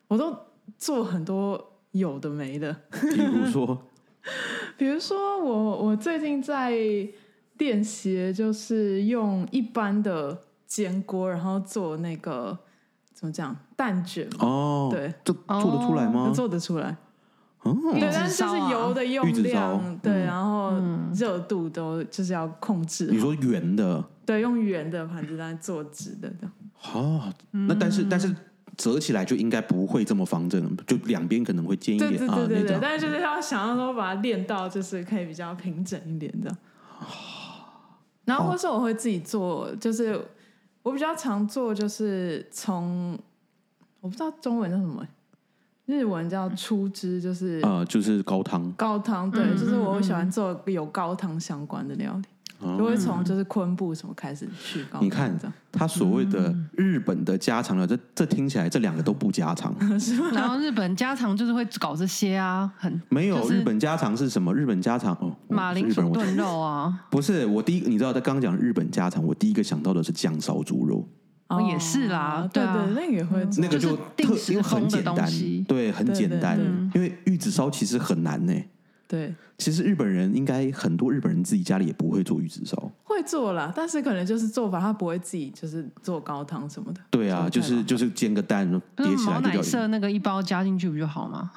[0.09, 0.37] 我都
[0.77, 3.87] 做很多有的没的，比如说
[4.77, 6.77] 比如说我我最近在
[7.59, 12.57] 练习，就是用一般的煎锅，然后做那个
[13.13, 16.31] 怎么讲蛋卷，哦，对，这做得出来吗？
[16.33, 16.97] 做得出来。
[17.93, 20.73] 对，但是就是油的用量，对，嗯然后
[21.13, 23.13] 热度都就是要控制好。
[23.13, 26.49] 你说圆的，对，用圆的盘子来做直的的。
[26.95, 28.35] 哦，那但是但是
[28.77, 32.79] 折起来就应该不会这么方正，就两边可能会尖一对点啊，对对对。
[32.81, 36.57] 但是就是要想要说把它练到，就是可以比较平整一点的。
[38.25, 40.25] 然后或是我会自己做，就是
[40.89, 43.13] 我比较常做，就是从
[44.01, 45.07] 我不知道中文叫什么，
[45.85, 49.31] 日文叫出汁，就是呃，就是高汤，高汤。
[49.31, 52.25] 对，嗯就是我喜欢做有高汤相关的料理，
[52.61, 54.85] 就会从就是昆布什么开始去。
[55.01, 55.33] 你看
[55.71, 59.75] 他所谓的嗯日本的家常料，这这听起来这两个都不家常。
[60.35, 64.53] 然后日本家常就是会搞这些啊，很 没有日本家常是什么？
[64.55, 71.09] 日本家常哦，我马铃是日本人我薯炖肉啊， 不是我第一，你知道，他刚刚讲日本家常，我第一个想到的是酱烧猪肉，
[71.49, 73.63] 哦也是啦哦对啊对对，那个也会做。
[73.65, 75.31] 那个就定特因为很简单，
[75.69, 76.59] 对，很简单。
[76.95, 78.53] 因为玉子烧其实很难呢。
[79.09, 82.77] 对其实日本人应该很多日本人自己家里也不会做玉子烧。
[83.03, 87.01] 会做啦，但是可能就是做法，他不会自己就是做高汤什么的。
[87.11, 91.51] 对啊，就是就是煎个蛋叠起来就叫色那个一包加进去不就好吗？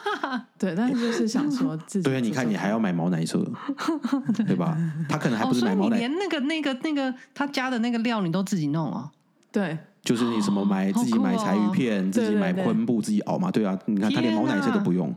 [0.58, 3.46] 对，但是就是想说 自己对啊，你看你还要买毛奶色，
[4.46, 4.76] 对吧？
[5.08, 9.10] 他可能还不是买毛奶，连那个那个那个他加的那个料你都自己弄哦。
[9.52, 13.50] 对就是你什么买好自己买柴鱼片，自己买对对对昆布，自己熬嘛。
[13.50, 15.14] 对啊，你看他连毛奶色都不用。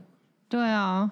[0.49, 1.09] 对啊，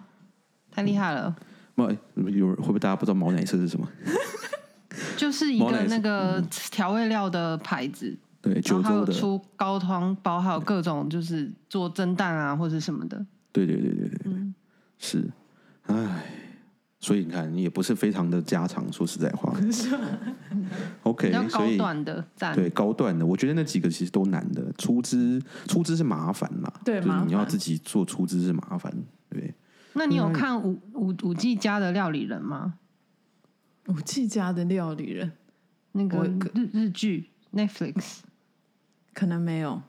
[0.75, 1.33] 太厉害了，
[1.75, 1.85] 那
[2.29, 3.87] 有人会不会大家不知道毛奶色是什么？
[5.15, 13.25] 就是一个那个调味料的牌子，对，然后还九州出高汤包，还有各种就是做蒸蛋啊或者什么的。
[13.53, 14.53] 对对对对对，嗯
[14.97, 15.29] 是，
[15.83, 16.25] 唉，
[16.99, 19.53] 所以你看，也不是非常的家常，说实在话。
[21.03, 24.69] OK，比较高段的蛋，对高段的，我觉得那几个其实都难的。
[24.77, 28.93] 出资出资是麻烦啦，就是对你要自己做出资是麻烦，
[29.29, 29.53] 对。
[29.95, 32.75] 那你有看五五五 G 家的料理人吗？
[33.87, 35.31] 五 G 家的料理人，
[35.93, 38.19] 那个日日剧 Netflix
[39.13, 39.81] 可能没有，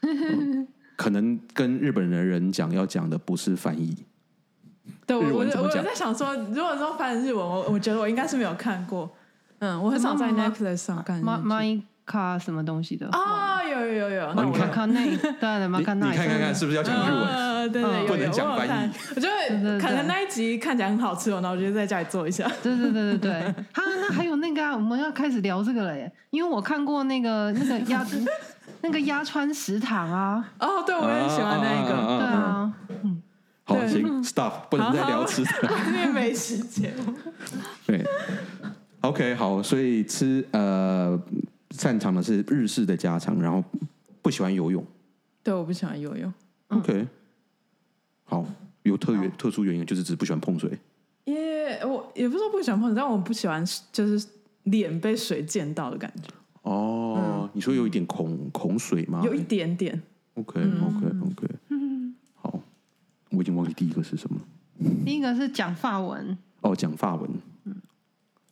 [0.96, 4.04] 可能跟日本的人讲要讲的不是翻译。
[5.06, 9.14] 对，我我我在想说，如果说翻日文，我我觉得我应该是没有看过。
[9.58, 11.22] 嗯，我很少在 Netflix 上看。
[11.22, 13.08] My My Car 什么东西的？
[13.08, 14.34] 啊，有有有有。
[14.34, 16.10] 马卡内，对马卡内。
[16.10, 17.53] 你看看看，是不是要讲日文？
[17.68, 18.92] 对对，不能讲翻译。
[19.16, 22.50] 我觉得可能那一集看起来很好吃哦，那我觉得在家里做一下。
[22.62, 23.42] 对对对对对。
[23.72, 28.06] 哈，那还有那个，我们要开始聊这个了耶，因为我看过那个那个鸭
[28.82, 30.52] 那个鸭川食堂啊。
[30.58, 32.18] 哦，对，我也喜欢那个。
[32.18, 32.72] 对啊，
[33.02, 33.22] 嗯。
[33.66, 35.50] 好，行，stop，不能再聊吃的，
[35.86, 36.92] 因为没时间。
[37.86, 38.04] 对
[39.00, 41.18] ，OK，好，所以吃呃，
[41.70, 43.64] 擅长的是日式的家常，然后
[44.20, 44.84] 不喜欢游泳。
[45.42, 46.30] 对，我不喜欢游泳。
[46.68, 47.06] OK，
[48.24, 48.44] 好，
[48.82, 50.70] 有特原特殊原因，就是只不喜欢碰水。
[51.24, 54.26] 也，我也不是说不喜欢碰水，但我不喜欢就是
[54.64, 56.28] 脸被水溅到的感觉。
[56.62, 59.22] 哦，你说有一点恐恐水吗？
[59.24, 60.02] 有一点点。
[60.34, 61.46] OK，OK，OK。
[61.68, 62.58] 嗯，好
[63.30, 64.40] 我已经忘记第一个是什么。
[65.04, 66.36] 第一个是讲法文。
[66.62, 67.30] 哦，讲法文，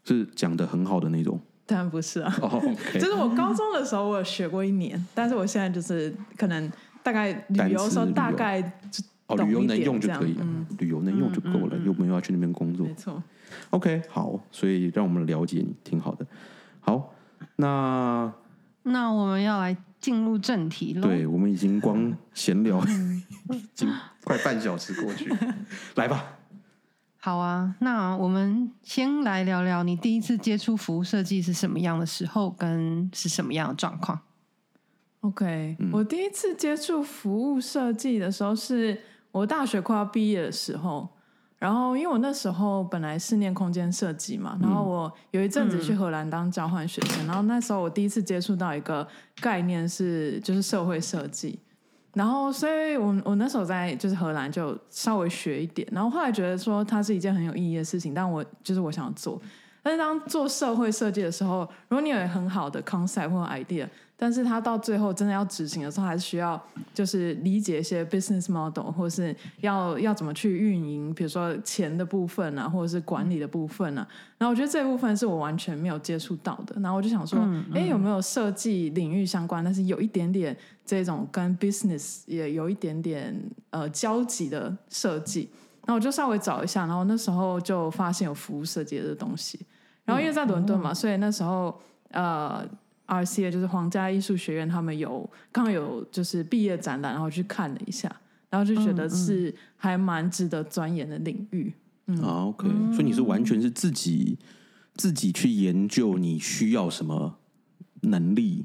[0.04, 1.40] 是讲的很好的那种。
[1.64, 2.34] 当然不是啊。
[2.42, 2.60] 哦，
[2.94, 6.70] 就是我高中的时候我有学过一年，但是我现在就是可能
[7.02, 8.60] 大概旅游的时候大概
[9.32, 12.86] 哦，旅游能用就可以，嗯，旅游能用就够了，又没有要去那边工作。
[12.86, 13.22] 没错。
[13.70, 16.26] OK，好，所以让我们了解你挺好的。
[16.80, 17.14] 好，
[17.56, 18.32] 那
[18.82, 21.02] 那我们要来进入正题了。
[21.02, 22.82] 对，我们已经光闲聊。
[23.52, 23.92] 已经
[24.24, 25.30] 快半小时过去，
[25.96, 26.38] 来吧。
[27.18, 34.20] 好啊，那我们先来聊聊你第一次接触服务设计是什么样的时候，跟是什么样的状况。
[35.20, 38.98] OK，我第一次接触服务设计的时候是
[39.32, 41.08] 我大学快要毕业的时候，
[41.58, 49.06] 然后因为我那时候本来是念空间设计嘛，然后我有一阵子去荷兰当交换学生，然后那时候我第一次接触到一个
[49.40, 51.58] 概念是就是社会设计。
[52.14, 59.40] 然后，所以我我那时候在就是荷兰就稍微学一点，然后后来觉得说它是一件很有意义的事情，但我就是我想做。
[59.82, 63.88] 但是当做社会设计的时候，如果你有很好的 concept 或 idea。
[64.22, 66.62] 但是他到最后真的要执行的时候，还是需要
[66.94, 74.06] 就是理解一些 business model，或是要要怎么去运营，比如说钱的部分啊，或者是管理的部分啊。
[74.38, 76.80] 然后我觉得这部分是我完全没有接触到的。
[76.80, 77.40] 然后我就想说，
[77.74, 80.56] 哎，有没有设计领域相关，但是有一点点
[80.86, 83.36] 这种跟 business 也有一点点
[83.70, 85.50] 呃交集的设计？
[85.84, 89.66] 然后我就稍微找一下，然后那时候就发现有服务设计的东西。
[90.04, 91.76] 然后因为在伦敦嘛，所以那时候
[92.12, 92.64] 呃。
[93.12, 98.14] RCA 就是皇家艺术学院，他们有刚有就是毕业展览，然后去看了一下，
[98.48, 101.72] 然后就觉得是还蛮值得钻研的领域。
[102.06, 104.38] 嗯，OK，所以你是完全是自己
[104.94, 107.38] 自己去研究你需要什么
[108.00, 108.64] 能力，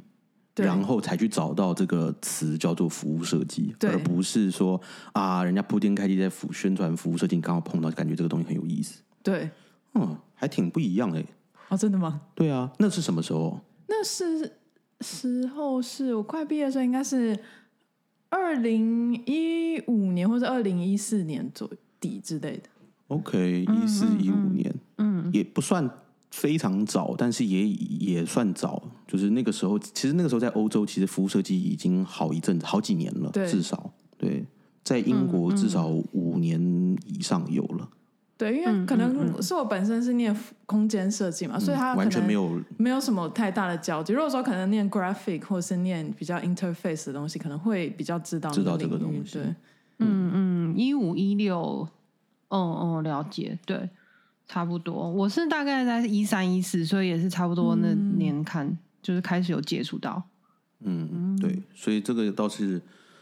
[0.56, 4.80] 然后才去找到这个词叫做服务设计，而不是说
[5.12, 9.02] 啊，人家铺天盖地在服宣传服务设计，你刚好碰到，感觉这个东西很有意思。
[9.22, 9.50] 对，
[9.94, 11.24] 嗯，还挺不一样哎。
[11.70, 12.22] 哦，真的吗？
[12.34, 13.60] 对啊，那是什么时候？
[13.88, 14.58] 那是
[15.02, 17.40] 时候是我快毕业的时候，应该是
[18.30, 21.70] 二零一五年或者二零一四年左
[22.00, 22.64] 底之类的。
[23.08, 25.90] OK，一四一五年，嗯，也不算
[26.32, 28.84] 非常早，但是也也算早。
[29.08, 34.46] 就是那个时候，其实那个时候在欧洲，其实服务设计已经好一阵子，好几年了，至少对，
[34.84, 36.60] 在英国至少五年
[37.06, 37.90] 以上有了。
[38.38, 40.36] 对，因为可能是我本身是念
[40.68, 44.14] 空间设计嘛，所以它完全没有没有什么太大的交集。
[44.14, 49.34] 如果说可能念 graphic 或是念比较 interface 的东西，可能会比较知道知道这个东西。
[49.34, 49.44] 对，
[49.98, 51.90] 嗯嗯，一五一六，哦
[52.50, 53.90] 哦，了解，对，
[54.48, 55.10] 差不多。
[55.10, 60.22] 我是大概在一三一四，所以也是差不多那年看，就是开始有接触到。
[60.82, 62.80] 嗯嗯，对，所以这个倒是。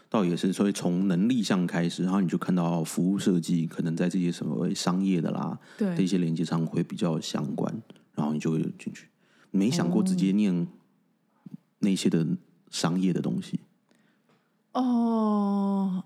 [0.08, 7.82] 倒也是，所以从能力上开始，然后你就看到服务设计可能在这些什么商业的啦，对这些连接上会比较相关，
[8.14, 9.08] 然后你就会进去。
[9.50, 10.66] 没想过直接念
[11.80, 12.24] 那些的
[12.70, 13.58] 商业的东西。
[14.72, 16.04] 哦，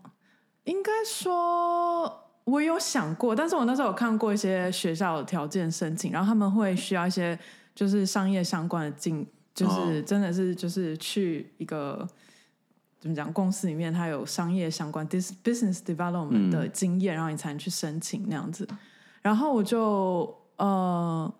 [0.64, 7.38] 应该说我有想过，但是我那时候有看过一些学校的条件申请，然后他们会需要一些
[7.74, 12.08] 就是商业相关的进，就是真的是就是去一个。
[13.00, 13.32] 怎么讲？
[13.32, 18.68] 公司里面它有商业相关 business development 的经验，然后你才能去申请那样子。
[19.22, 21.32] 然后我就呃，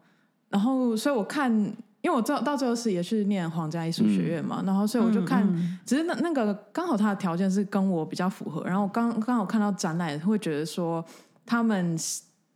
[0.49, 1.53] 然后所以我看，
[2.01, 5.47] 因为我到到最后是也是念皇家艺术学院嘛，然后所以我就看，
[5.85, 8.65] 只是那那个刚好他的条件是跟我比较符合。
[8.65, 11.05] 然后我刚刚好看到展览，会觉得说。
[11.47, 11.99] 他们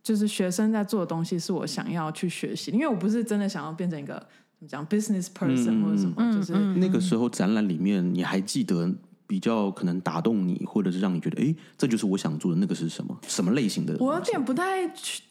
[0.01, 4.25] 就是学生在做的东西是我想要去学习，因为我不是真的想要变成一个
[4.57, 8.89] 怎么讲 business person 或者什么，就是那个时候展览里面，你还记得
[9.27, 13.17] 比较可能打动你，或者是让你觉得，哎，这就是我想做的那个是什么？
[13.27, 13.97] 什么类型的？
[13.99, 14.87] 我有点不太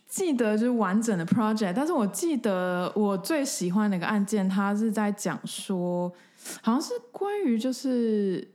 [0.06, 6.12] 记得就是完整的 project，但是我记得我最喜欢的一个案件，它是在讲说，
[6.60, 8.46] 好像是关于就是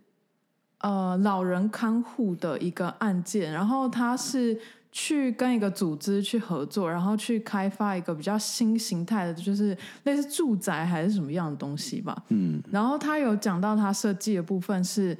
[0.81, 4.59] 呃老人看护的一个案件，然后它是。
[4.91, 12.23] 去跟一个组织去合作，然后去开发一个比较新形态的，就是类似住宅还是什么样的东西吧。
[12.29, 15.15] 嗯，然后他有讲到他设计的部分是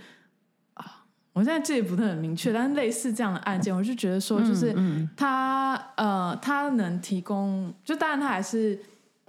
[0.73, 4.75] 啊，我现在记得不是很明确，但是类似这样的案件，我就觉得说，就是
[5.15, 8.79] 他呃，他能提供，就当然他还是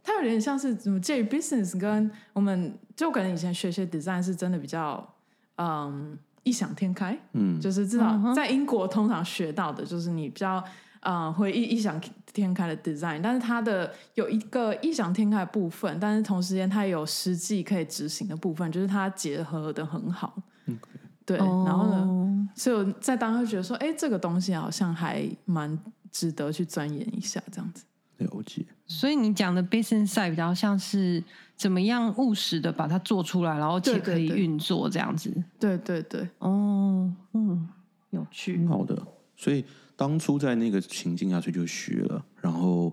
[0.02, 5.14] 他有点像是怎么介于 business 跟我们，就可能以前学些 design 是真的比较
[5.56, 6.16] 嗯。
[6.42, 10.62] 异想天开，嗯，就是至少在英国通常学到的，就是你比较
[11.00, 12.00] 呃会异异想
[12.32, 20.78] 天开的 design，但是它的有一个异想天开的部分，但是同时间它有实际可以执行的部分，就是它结合的很好，嗯
[21.26, 25.78] 对，然后呢，所以我在当时觉得说，哎，这个东西好像还蛮
[26.10, 27.84] 值得去钻研一下，这样子。
[28.18, 28.66] 了解。
[28.86, 31.22] 所以你讲的 business side 比较像是
[31.60, 35.30] 怎么样务实的把它做出来，然后且可以运作这样子。
[35.58, 37.68] 对对对，哦，嗯，
[38.08, 38.96] 有趣，挺好的。
[39.36, 39.62] 所以
[39.94, 42.24] 当初在那个情境下，所以就学了。
[42.40, 42.90] 然后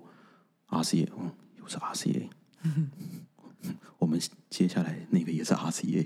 [0.67, 2.23] RCA，嗯，又是 RCA。
[3.99, 6.06] 我们接下来那个也是 RCA。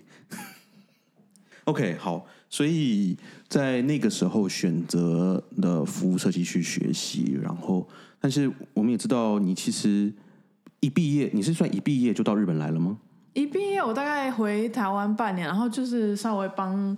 [1.64, 2.28] OK，好。
[2.48, 10.14] 所以在那个时候选择了服务设计去学习，然后，但是我们也知道，你其实
[10.82, 12.98] 一毕业，你是算一毕业就到日本来了吗？
[13.34, 16.96] 一毕业，我大概回台湾半年，然后就是稍微帮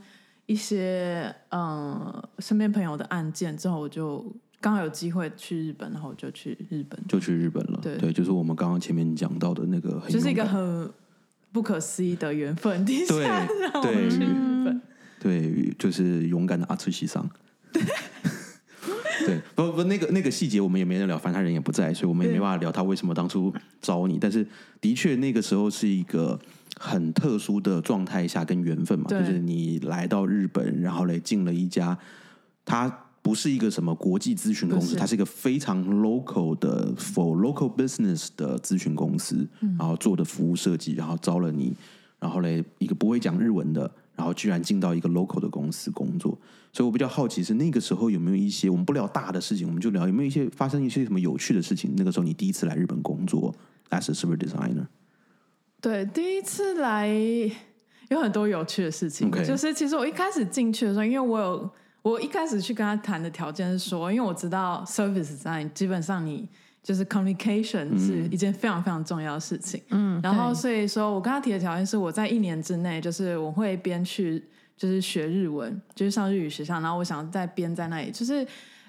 [0.48, 4.26] 一些嗯身边朋友的案件，之后我就
[4.60, 7.80] 刚好有机会去日本，然后我就去日本，就去日本了。
[7.82, 10.92] 对，就是我们刚刚前面讲到的那个，就是一个很
[11.52, 14.82] 不可思议的缘分，对对，去日本。
[15.20, 17.30] 对，就是勇敢的阿次西桑。
[17.72, 17.82] 对，
[19.56, 24.18] 不不，那个那个细节我们也没人聊，反正他人也不在，所以我们也没办法聊他为什么当初招你。
[24.20, 24.46] 但是
[24.80, 26.40] 的确，那个时候是一个
[26.78, 31.98] 很特殊的状态下跟缘分嘛，就是你来到日本，然后嘞进了一家，
[32.66, 32.90] 它
[33.22, 41.74] 不是一个什么国际咨询公司，它是一个非常 local 的 for local business 的咨询公司，然后做的服务设计，然后招了你，
[42.20, 43.90] 然后嘞一个不会讲日文的。
[44.16, 46.38] 然后居然进到一个 local 的公司工作，
[46.72, 51.94] 所以我比较好奇是那个时候有没有一些我们不聊大的事情，我们就聊有没有一些发生一些什么有趣的事情。
[51.98, 53.54] 那个时候你第一次来日本工作
[53.90, 54.86] ，as a service designer，
[55.82, 57.08] 对，第一次来
[58.10, 59.32] 有很多有趣的事情。
[59.44, 61.72] 就是其实我一开始进去的时候，因为我有
[62.02, 66.48] 我一开始去跟他谈的条件是说，因为我知道 service design 基本上你。
[66.84, 74.44] 就是 communication 是一件非常非常重要的事情，嗯，然后所以说我跟他提的条件是我在一年之内，就是我会边去
[74.76, 78.46] 就是学日文，就是上日语学校，然后我想再边在那里就是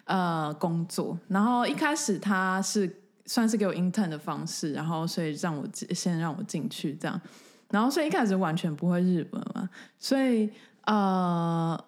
[0.06, 7.20] 呃工作，然后一开始他是算是给我 intern 的方式，然后所以让我先让我进去这样，
[7.70, 10.50] 然后所以一开始完全不会日文嘛，所以
[10.86, 11.78] 呃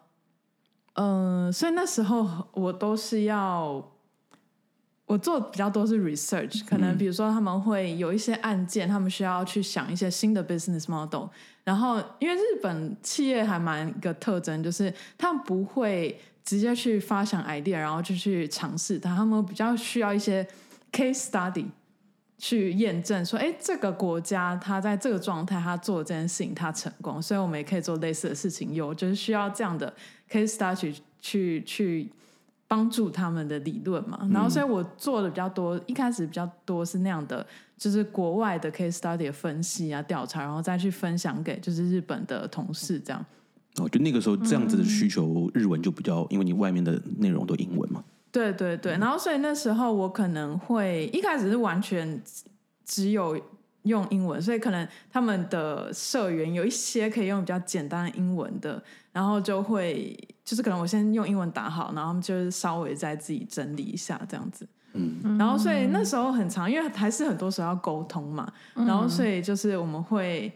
[0.94, 3.92] 嗯，所以那时候我都是要。
[5.06, 11.28] 我做比较多是 research，可能比如说他们会有一些案件，他们需要去想一些新的 business model。
[11.62, 19.14] 然后，因为日本企业还蛮一个特征，就是他们不会直接去发想 idea，然后就去尝试它。
[19.14, 20.44] 他们比较需要一些
[20.90, 21.66] case study
[22.36, 28.74] 去验证，说，哎，这个国家它在这个状态，它做这件事情它成功，所以我们也可以做类似的事情。
[28.74, 29.94] 有就是需要这样的
[30.28, 32.10] case study 去去。
[32.68, 43.24] 帮助他们的理论嘛，然后所以我做的比较多，一开始比较多是那样的，就是国外的 case study 的分析啊、调查，然后再去分享给就是日本的同事这样。
[43.78, 48.02] 哦，就那个时候这样子的需求，日文就比较，因为你外面的内容都英文嘛。
[48.32, 52.20] 对对对，然后所以那时候我可能会一开始是完全
[52.84, 53.40] 只有
[53.82, 58.82] 用英文，所以可能他们的社员有一些可以用比较简单的英文的。
[59.12, 60.14] 然后就会，
[60.46, 64.66] 就是可能我先用英文打好，然后就是稍微再自己整理一下这样子。
[64.92, 68.50] 嗯，然后所以那时候很长，因为还是很多时候要沟通嘛。
[68.74, 70.50] 然后所以就是我们会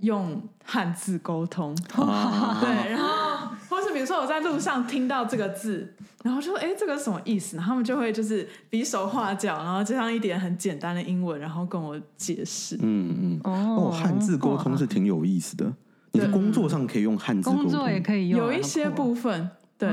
[0.00, 2.90] 用汉字沟通， 对。
[2.90, 7.58] 然后或是比如说我在路上听到这个字，然后就说哎这个什么意思？
[7.58, 12.76] 然后他们就会就是比手画脚，然后加上一点很简单的英文，然后跟我解释。
[12.80, 15.70] 嗯嗯哦，汉字沟通是挺有意思的。
[16.12, 19.88] 你的工作上可以用汉字，工作也可以用，有一些部分，对，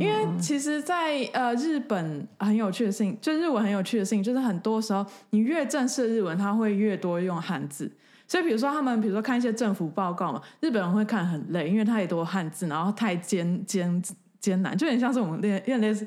[0.00, 7.90] 因为其实，在呃日本很有趣的事情，就日文很有趣的事情，就是很多时候你越正式的日文，它会越多用汉字。
[8.28, 14.02] 所以比如说他们，比如说看一些政府报告嘛，日本人会看很累，因为太多汉字，然后太艰艰
[14.40, 16.06] 艰难，就有点像是我们练练类似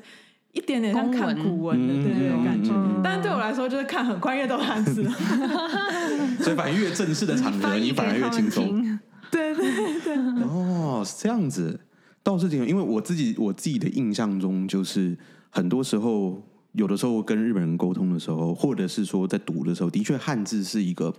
[0.52, 2.72] 一点点像看古文的对对对感觉。
[3.04, 5.04] 但是对我来说，就是看很快，因为都汉字。
[6.42, 8.85] 所以反而越正式的场合，你反而越轻松。
[9.30, 10.16] 对对对对。
[10.44, 11.78] 哦，是这样子，
[12.22, 15.16] 倒是挺，因为我自己我自己的印象中，就是
[15.50, 21.14] 很多时候，有的时候跟日本人沟通的时候，或者是说在读的时候，的确汉字是一个。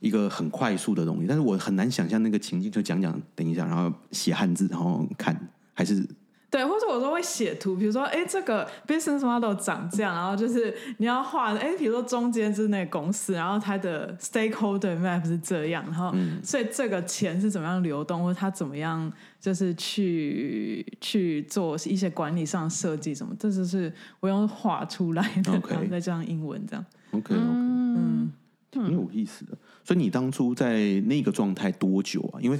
[0.00, 5.36] 一个很快速的东西，但是我很难想象那个情境，就讲讲，等一下，然后写汉字，然后看，
[5.74, 6.08] 还是
[6.50, 28.32] 对，或者我说会写图，比如说，哎，这个 business model 长这样，然后就是你要画，哎，比如说中间是那个公司，然后它的 stakeholder map 是这样，然后所以这个钱是怎么样流动，或者它怎么样，就是去去做一些管理上设计什么，这就是我用画出来的，然后再加上英文这样，OK，嗯，
[28.70, 29.52] 挺有意思的。
[29.84, 32.40] 所以你当初在那个状态多久啊？
[32.40, 32.58] 因为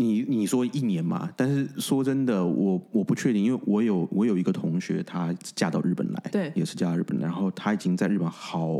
[0.00, 8.70] 你你说一年嘛，但是说真的，我我不确定，因为我有我有一个同学，她嫁到日本来，对，也是嫁到日本，然后她已经在日本好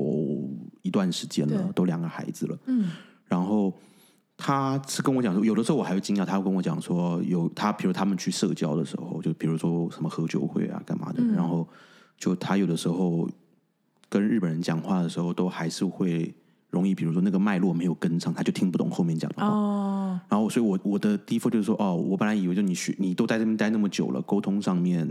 [0.80, 2.88] 一段时间了，都两个孩子了，嗯，
[3.26, 3.70] 然后
[4.38, 11.68] 她是跟我讲说，有的时候我还会惊讶，她会跟我讲说，有她比如他们去社交的时候，就比如说什么喝酒会啊，干嘛的，然后
[12.16, 13.28] 就她有的时候
[14.08, 16.34] 跟日本人讲话的时候，都还是会。
[16.70, 19.48] 容易，比如说那个脉络没有跟上，他就听不懂后面讲的话。
[19.48, 20.20] 哦。
[20.28, 25.08] 然后，所以我我的 default 就是说，哦，我本来以为就你学，你都在这边待那么久了，沟通上面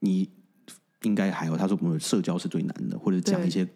[0.00, 0.28] 你
[1.02, 1.56] 应该还好。
[1.56, 3.66] 他说，我们社交是最难的，或者讲一些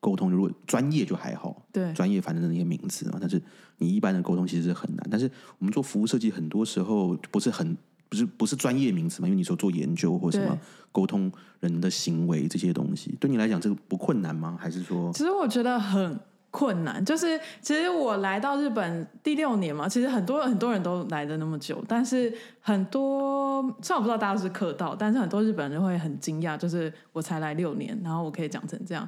[0.00, 1.62] 沟通，如果专业就还好。
[1.72, 1.92] 对。
[1.92, 3.42] 专业反正那些名词嘛，但是
[3.78, 5.06] 你一般的沟通其实是很难。
[5.10, 7.76] 但是我们做服务设计，很多时候不是很
[8.08, 10.58] 不是不是专业名词嘛，因为你说做研究或什么
[10.92, 11.30] 沟通
[11.60, 14.56] 人的行为这些东西，对你来讲这个不困难吗？
[14.60, 15.12] 还是说？
[15.12, 16.18] 其实我觉得很。
[16.56, 17.04] 困难。
[17.04, 29.06] 就是，其实我来到日本第六年嘛，其实很多很多人都来的那么久，但是很多虽然我不知道大家是客到，但是很多日本人会很惊讶，就是我才来六年，然后我可以讲成这样。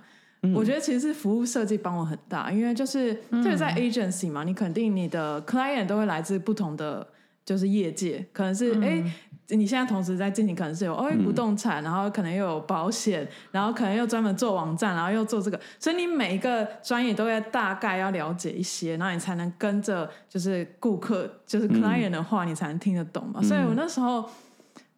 [0.55, 7.05] 我觉得其实是服务设计帮我很大，因为就是就是在 agency 嘛，你肯定你的 client 都会来自不同的
[7.49, 9.03] 就是业界，可能是哎。
[9.51, 23.41] 你现在同时在进行，可能是有哦不动产，然后可能又有保险，然后可能又专门做网站，然后又做这个，所以你每一个专业都要大概要了解一些，然后你才能跟着就是顾客就是 client 的话，你才能听得懂嘛。
[23.41, 24.29] 所以我那时候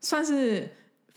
[0.01, 0.69] 算是。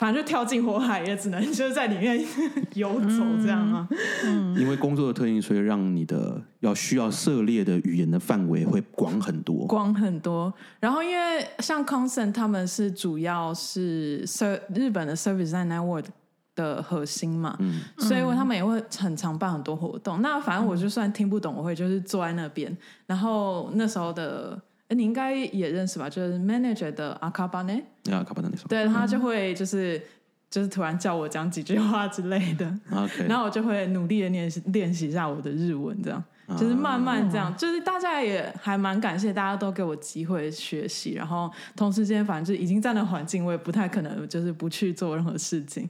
[0.03, 2.21] 反正就跳进火海，也只能就是在里面
[2.75, 3.87] 游走这样啊。
[4.25, 10.53] 嗯，因为工作的特性，所以让你的要需要涉猎的语言的范围会广很多，广很多。
[10.81, 16.07] 然后因为像 Consent 他们是主要是 ser 日本的 Service Network
[16.53, 20.21] 的核心嘛，嗯，所以他们也会很常办很多活动。
[20.21, 22.77] 那反正我就算听不懂，我会就是坐在那边。
[23.05, 24.61] 然后那时候的。
[24.93, 26.09] 你应该也认识吧？
[26.09, 30.01] 就是 manager 的阿卡巴内，阿卡巴内那对他就会就是
[30.49, 32.65] 就是突然叫我讲几句话之类的。
[32.91, 36.23] OK，然后我就会努力的练习练习一下我的日文，这样
[36.57, 45.89] 就是慢慢这样，就是大家也还蛮感谢大家都给我机会学习，然后同时间反正就已经在那环境，我也不太可能就是不去做任何事情。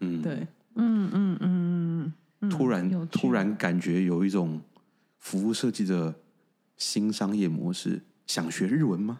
[0.00, 0.46] 嗯，对，
[0.76, 4.60] 嗯嗯嗯嗯，突然突然感觉有一种
[5.18, 6.14] 服务设计的
[6.76, 8.00] 新商业模式。
[8.28, 9.18] 想学日文吗？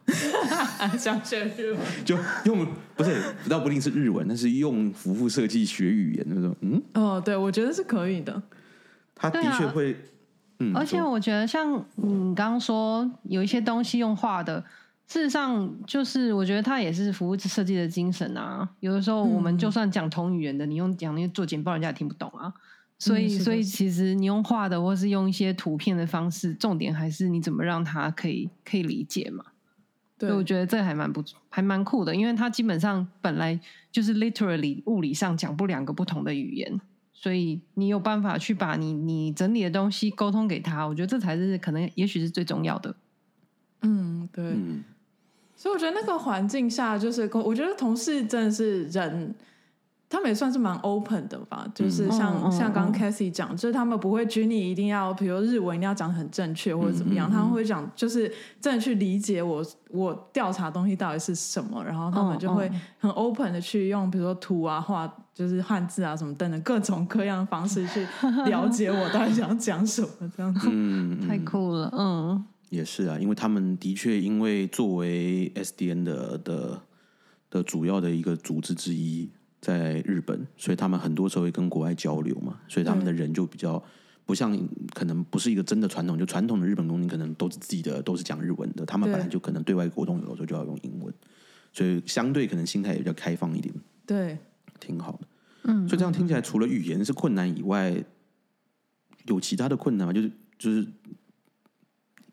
[0.99, 6.55] 想学日文，就用不是，倒不一定是日文，但是用服务设计学语言那种。
[6.61, 8.41] 嗯，哦，对，我觉得是可以的。
[9.15, 9.97] 他的确会，
[10.59, 14.63] 嗯，而且我觉得像你刚刚说有一些东西用画的，
[15.07, 18.69] 事实上就是我觉得它也是服务设计的精神啊。
[18.81, 22.53] 有的时候我们就算讲同语言的，你用讲那些做简报，人家也听不懂啊。
[22.99, 29.45] 所以，所以其实你用画的，或是用一些图片的方式，重点还是你怎么让他可以可以理解嘛？
[30.19, 33.59] 对，我觉得这还蛮不还蛮酷的，因为他基本上本来
[33.93, 36.81] 就是 literally 物理上讲不两个不同的语言，
[37.13, 42.97] 所以你有办法去把你你整理的东西沟通给他，我觉得这才是可能也许是最重要的。
[43.83, 44.57] 嗯，对。
[45.55, 49.33] 所以我觉得那个环境下，就是我觉得同事真的是人。
[50.11, 68.07] 他们也算是蛮 open 的吧，就是像像刚刚 c a t h y 讲，就是他们不会拘泥一定要，比如日文一定要讲很正确或者怎么样，他们会讲就是真的去理解我我调查东西到底是什么，然后他们就会很 open 的去用，比如说图啊、画，就是汉字啊什么等等各种各样的方式去
[68.47, 70.69] 了解我到底想讲什么这样子。
[70.73, 76.81] 嗯，太酷了，嗯，也是啊，因为他们的确因为作为 SDN 的的。
[77.51, 79.27] 的主要的一个组织之一
[79.61, 83.83] 在日本，所以他们很多时候会跟国外交流嘛，所以他们的人就比较
[84.25, 84.57] 不像
[84.95, 91.13] 可能不是一个真的传统，就传统的日本公民可能都是自己的，都是讲日文的，他们本来就可能对外沟通有的时候就要用英文，
[91.73, 93.75] 所以相对可能心态也比较开放一点，
[94.07, 94.39] 对，
[94.79, 95.19] 挺好的。
[95.65, 98.05] 嗯，所以这样听起来，除了语言是困难以外，
[99.27, 100.13] 有其他的困难吗？
[100.13, 100.87] 就是就是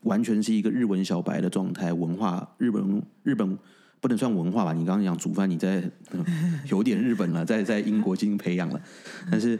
[0.01, 3.57] 完全是一个日文小白的状态，文化日本日本。
[4.01, 4.71] 不能算文化吧？
[4.73, 5.83] 你刚刚讲煮饭，你在
[6.67, 8.79] 有点日本了， 在在英国进行培养了，
[9.31, 9.59] 但是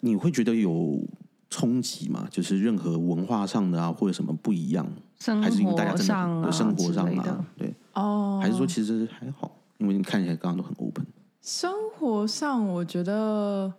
[0.00, 1.02] 你会觉得有
[1.48, 2.28] 冲击吗？
[2.30, 4.86] 就是任何文化上的啊，或者什么不一样，
[5.42, 6.06] 还是因为大家真
[6.42, 9.50] 的生活上啊，对哦，还是说其实还好？
[9.78, 11.06] 因为你看起来刚刚都很 open。
[11.40, 13.72] 生活上，我觉得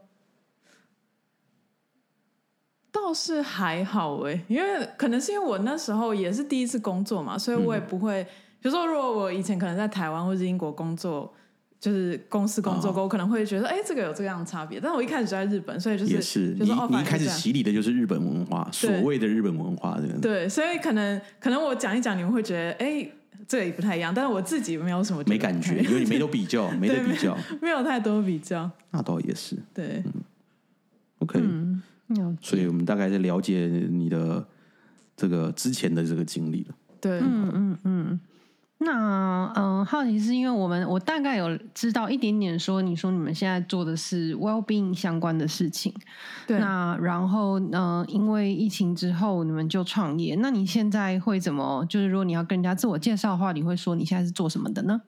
[2.91, 8.25] 倒是还好哎，因为可能是因为我那时候也是第一次工作嘛，所以我也不会。
[8.61, 11.33] 比如说，如果我以前可能在台湾或是英国工作，
[11.79, 14.79] 就是公司工作过，我可能会觉得，哎，这个有这样差别。
[14.79, 19.99] 但我一开始就在日本，所以就是也是你你一开始洗礼的就是日本文化，所谓的日本文化。
[20.21, 23.09] 对，所以可能可能我讲一讲，你们会觉得，哎，
[23.47, 24.13] 这个也不太一样。
[24.13, 28.69] 但是我自己没有什么没感觉，因为你没有比较，没得比较， 没有太多比较。
[28.91, 30.03] 那倒也是，对
[31.17, 31.81] ，OK，嗯，
[32.39, 34.45] 所以我们大概在了解你的
[35.17, 36.75] 这个之前的这个经历了。
[37.01, 38.19] 对，嗯嗯嗯。
[38.83, 45.93] 那嗯，好奇是因为我们我大概有知道一点点，说你说你们现在做的是 well being 相关的事情，
[46.47, 46.57] 对。
[46.57, 51.85] 那然后嗯，因为疫情之后你们就创业，那你现在会怎么？
[51.87, 54.99] 就是如果你要跟人家自我介绍的话，你会说你现在是做什么的呢？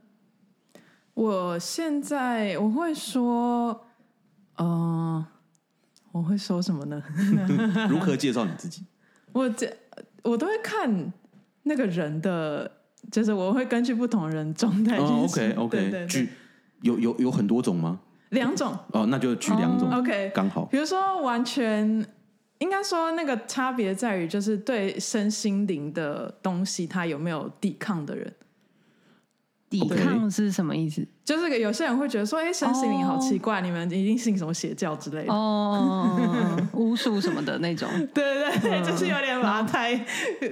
[1.16, 3.86] 我现在我会说，
[4.60, 5.26] 嗯，
[6.12, 7.02] 我会说什么呢？
[7.90, 8.86] 如何介绍你自己？
[9.32, 9.76] 我这
[10.22, 11.12] 我都会看
[11.64, 12.72] 那个人的。
[13.12, 16.30] 就是我会根据不同人状态哦，OK OK，举
[16.82, 18.00] 有有有很多种吗？
[18.30, 20.66] 两种哦，那就举两种，OK，刚好。
[20.66, 22.04] 比如说，完全
[22.58, 28.34] 应该说那个差别在于，就是对身心灵的东西，他有没有抵抗的人。
[29.80, 31.04] 抵抗是什么意思？
[31.26, 37.90] 就是有些人会觉得说，哎，身心灵好奇怪，你们一定信什么邪教之类的哦，巫术什么的那种。
[38.14, 39.98] 对对对，就是有点把它太，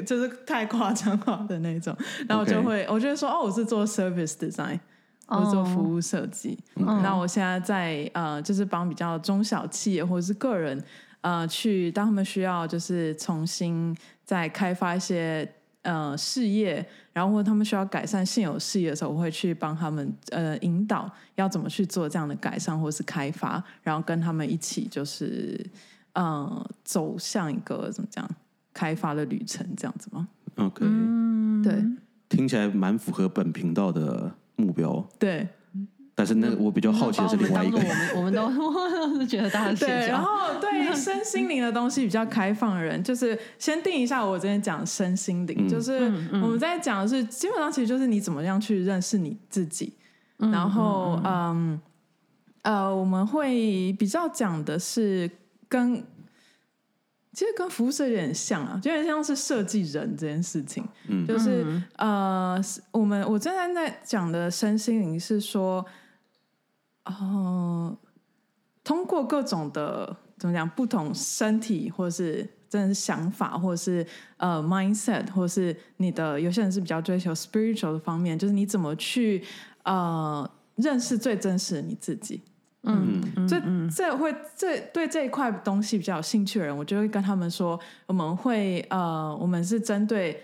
[0.05, 1.95] 就是太夸张化的那种。
[2.27, 4.79] 然后就会，我就说，哦，我是做 service design，
[5.27, 6.57] 我是做服务设计。
[6.75, 10.83] 那我现在在呃，就是帮比较中小企业或者是个人
[11.21, 13.95] 呃，去当他们需要就是重新
[14.25, 15.47] 再开发一些。
[15.83, 25.59] 呃，事业，然后或者他们需要改善现有事业的时候，我会去帮他们呃引导要怎么去做这样的改善或是开发，然后跟他们一起就是
[26.13, 28.29] 呃走向一个怎么讲
[28.73, 30.27] 开发的旅程这样子吗
[30.57, 30.85] ？OK，
[31.63, 31.83] 对，
[32.29, 35.03] 听起来蛮符合本频道的目标。
[35.17, 35.47] 对。
[36.21, 40.29] 但是那我比较好奇的是另外一个，我们 我们都是觉得大家对，然后
[40.61, 44.23] 对身心灵的东西比较开放的人，就是先定一下。
[44.23, 46.03] 我今天讲身心灵，就是
[46.33, 49.93] 我们在讲的是基本上其实就是你怎么样去认识你自己。
[50.37, 51.81] 然后嗯
[52.61, 55.27] 呃，我们会比较讲的是
[55.67, 55.95] 跟
[57.33, 60.87] 其实跟服务设计有点像啊，就有点像是设计人这件事情。
[61.07, 61.65] 嗯，就是
[61.95, 62.61] 呃，
[62.91, 65.83] 我们我正在在讲的身心灵是说。
[67.05, 67.97] 哦，
[68.83, 74.05] 通过各种的怎么讲，不同身体或者是真的是想法，或者是
[74.37, 79.43] 呃 mindset，或者是你的有些人是比较追求 spiritual 的方面，就是你怎么去
[79.83, 82.41] 呃认识最真实的你自己。
[82.83, 83.59] 嗯，这
[83.95, 90.43] 这会这对这一块东西比较有兴趣的人，我就会跟他们说，我们会呃，我们是针对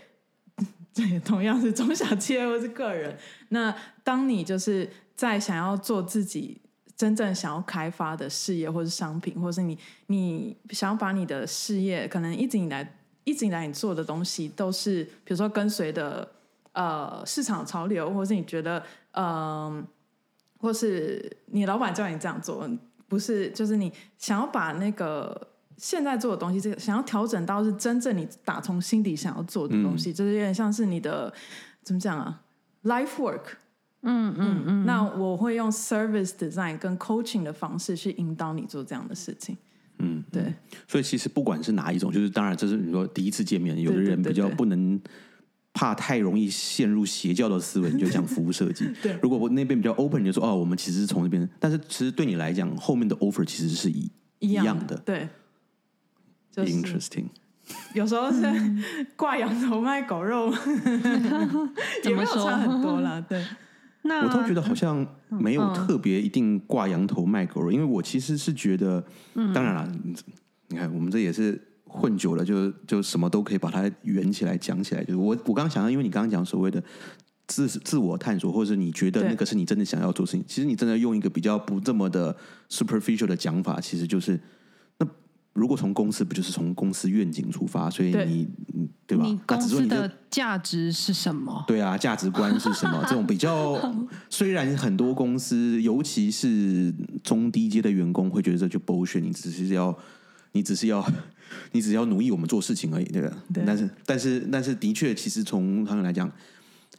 [0.93, 3.15] 对同样是中小企业或是个人，
[3.49, 4.89] 那当你就是。
[5.17, 6.61] 在想要做自己
[6.95, 16.31] 真正想要开发的事业，或是商品，或是你你想要把你的事业，可能一直以来一直以来你做的东西，都是比如说跟随的
[16.73, 19.85] 呃市场潮流，或是你觉得嗯，
[20.59, 22.69] 或是你老板叫你这样做，
[23.07, 31.33] 不是就是你想要把那个现在做的东西，这个想要调整到是真正你打从心底想要做的东西，就是有点像是你的
[31.81, 32.41] 怎么讲啊
[32.83, 33.41] ，life work。
[34.03, 39.57] 嗯嗯嗯，那我会用 service design 跟 coaching 的方式去引导你做这样的事情。
[39.99, 40.53] 嗯，对。
[40.87, 44.99] 所以其实不管是哪一种，就是当然这是你说第一次见面，有的人比较不能
[45.73, 48.87] 怕太容易陷入邪教的思维，你就讲服务设计。
[49.01, 54.95] 对，如果我那边比较 open，你就说哦，我们其实是从那边，但是其实对你来讲，后面的 offer 其实是一一样的。
[54.97, 55.27] 对
[56.55, 57.25] ，interesting。
[57.93, 58.41] 有时候是
[59.17, 60.53] 挂羊头卖狗肉，
[62.05, 63.19] 也没有差很多啦。
[63.27, 63.43] 对。
[64.07, 69.03] 那我都觉得好像没有特别一定挂羊头卖狗肉，因为我其实是觉得，
[69.53, 69.91] 当然了，
[70.69, 75.03] 你看我们这也是混久了，就就什么都可以把它圆起来讲起来。
[75.03, 76.83] 就是我我刚刚想到，因为你刚刚讲所谓的
[77.47, 82.35] 自自我探索，或者是你觉得那个是你真的想要做事情，其实你真的用一个比较不这么的
[82.69, 84.39] superficial 的讲法，其实就是。
[85.57, 88.47] 如果从公司不就是从公司愿景出发，所以你
[89.07, 89.25] 对吧？
[89.25, 91.63] 你公司的价值是什么？
[91.67, 93.03] 对啊，价值观是什么？
[93.07, 93.79] 这种比较，
[94.29, 96.93] 虽然很多公司，尤其是
[97.23, 99.97] 中低阶的员工会觉得这就 bullshit，你只是要，
[100.51, 101.03] 你只是要，
[101.73, 103.31] 你只要努力我们做事情而已，对吧？
[103.65, 106.31] 但是，但是，但是，的确，其实从他们来讲。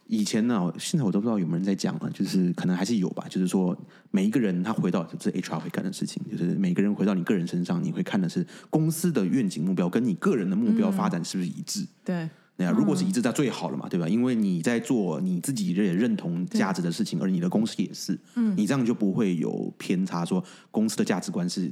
[0.09, 3.27] 以前呢，现在我都不知道有没有人在讲了，就是可能还是有吧。
[3.29, 3.77] 就是说，
[4.11, 11.87] 每一个人他回到这 HR 会干的事情，就是每个人回到你个人身上，你会看的是公司的愿景目标跟你个人的目标发展是不是一致？
[12.03, 14.09] 对，那样如果是一致，那最好了嘛，对吧？
[14.09, 20.25] 因为你在做你自己也认同价值的事情，而你的公司也是，嗯，你这样就不会有偏差。
[20.25, 21.71] 说公司的价值观是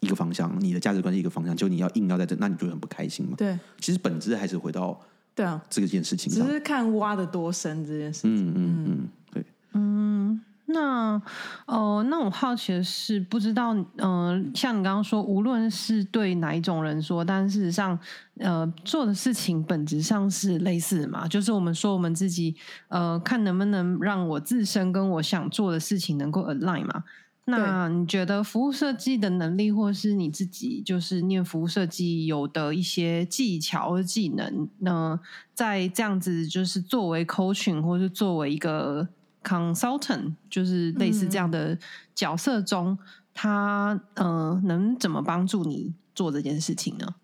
[0.00, 3.34] 一个方向，你的价值观是一个方向，就你要硬要在这，那你就很不开心嘛。
[3.36, 4.98] 对，其实本质还是回到。
[5.34, 8.36] 对啊，这件事情只是看挖的多深这件事情。
[8.36, 9.44] 嗯嗯嗯，对。
[9.72, 11.20] 嗯，那
[11.66, 17.98] 哦，那我好奇的是，不知道，嗯，像你刚刚说，无论是对哪一种人说，但事实上，
[18.38, 21.26] 呃，做的事情本质上是类似的嘛？
[21.26, 22.54] 就是我们说我们自己，
[22.88, 27.02] 呃，看能不能让我自身跟我想做的事情能够 align 嘛？
[27.46, 35.20] 那你觉得服务设计的能力，或是你自己就是念服务设计有的一些技巧或技能，那
[35.52, 39.06] 在这样子就是作为 coaching 或是作为一个
[39.42, 41.78] consultant，就是类似这样的
[42.14, 42.98] 角色中，
[43.34, 47.14] 他呃能怎么帮助你做这件事情呢？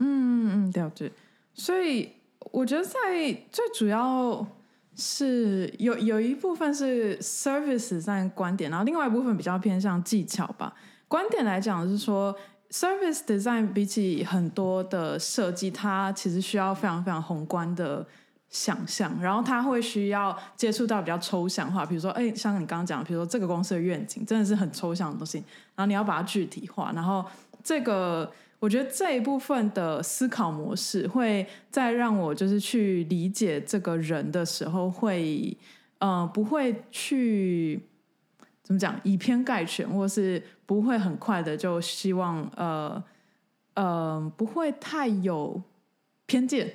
[0.00, 1.10] 嗯嗯，了解。
[1.54, 2.10] 所以
[2.52, 2.92] 我觉得在
[3.50, 4.46] 最主要。
[4.96, 10.72] 是有有一部分是 service 上观点，然后另外一部分比较偏向技巧吧。
[11.06, 12.34] 观点来讲是说
[12.70, 18.06] ，service design 比起很多的设计，它其实需要非常非常宏观的
[18.48, 25.38] 想象，然后它会需要接触到比较抽象化，比如说，哎，像你刚刚讲，比如说这个公司的愿景，真的是很抽象的东西，
[25.74, 27.24] 然后你要把它具体化，然后
[27.62, 28.32] 这个。
[28.66, 35.56] 我觉得这一部分的思考模式，会在让我就是去理解这个人的时候，会
[36.00, 37.80] 呃不会去
[38.64, 43.00] 怎么讲以偏概全，或是不会很快的就希望呃
[43.74, 45.62] 呃不会太有
[46.26, 46.68] 偏见，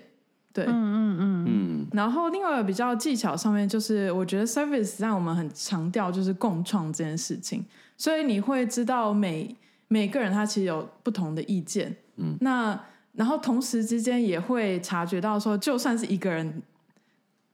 [0.54, 1.88] 对，嗯嗯嗯嗯。
[1.92, 7.66] 然后另外比较技巧上面，就是我觉得 service 让我们很强调就是共创这件事情，
[7.98, 9.54] 所以你会知道每。
[9.92, 12.82] 每个人他其实有不同的意见，嗯，那
[13.12, 16.62] 然后同时之间也会察觉到说，就算是一个人，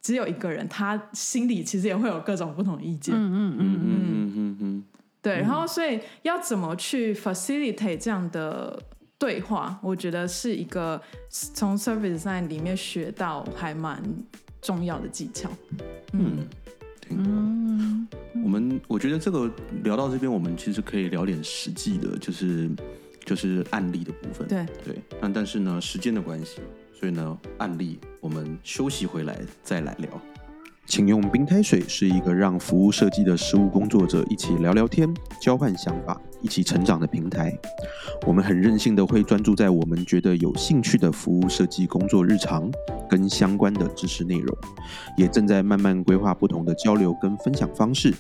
[0.04, 4.84] 只有一个人，他心里其实也会有各种不同意见，嗯嗯嗯嗯嗯嗯，
[5.20, 8.80] 对，然后所以要怎么去 facilitate 这样的
[9.18, 14.00] 对话，我觉得是一个从 service 上里面学到还蛮
[14.62, 15.50] 重要的技巧，
[16.14, 16.46] 嗯。
[17.12, 18.08] 嗯，
[18.44, 19.52] 我们我觉得这个
[19.84, 22.70] 聊到这边，我们其实可以聊点实际的，就是
[23.26, 24.48] 就是案例的部分。
[24.48, 26.60] 对对，那但是呢，时间的关系，
[26.94, 30.22] 所以呢，案例我们休息回来再来聊。
[30.88, 37.54] 请用冰开水是一个让服务设计的实务工作者一起聊聊天、交换想法、一起成长的平台。
[38.26, 42.72] 我们很任性的会专注在我们觉得有兴趣的服务设计工作日常
[43.10, 44.58] 跟相关的知识内容，
[45.18, 48.14] 也正在慢慢规划不同的交流跟分享方式。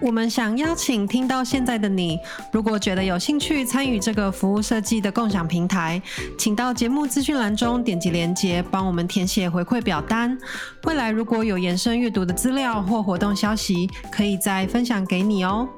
[0.00, 2.18] 我们想邀请听到现在的你，
[2.52, 6.00] 如果觉得有兴趣参与这个服务设计的共享平台，
[6.38, 10.36] 请到节目资讯栏中点击连接，帮我们填写回馈表单。
[10.84, 15.68] 未来如果有延伸阅读的资料或活动消息，可以再分享给你哦。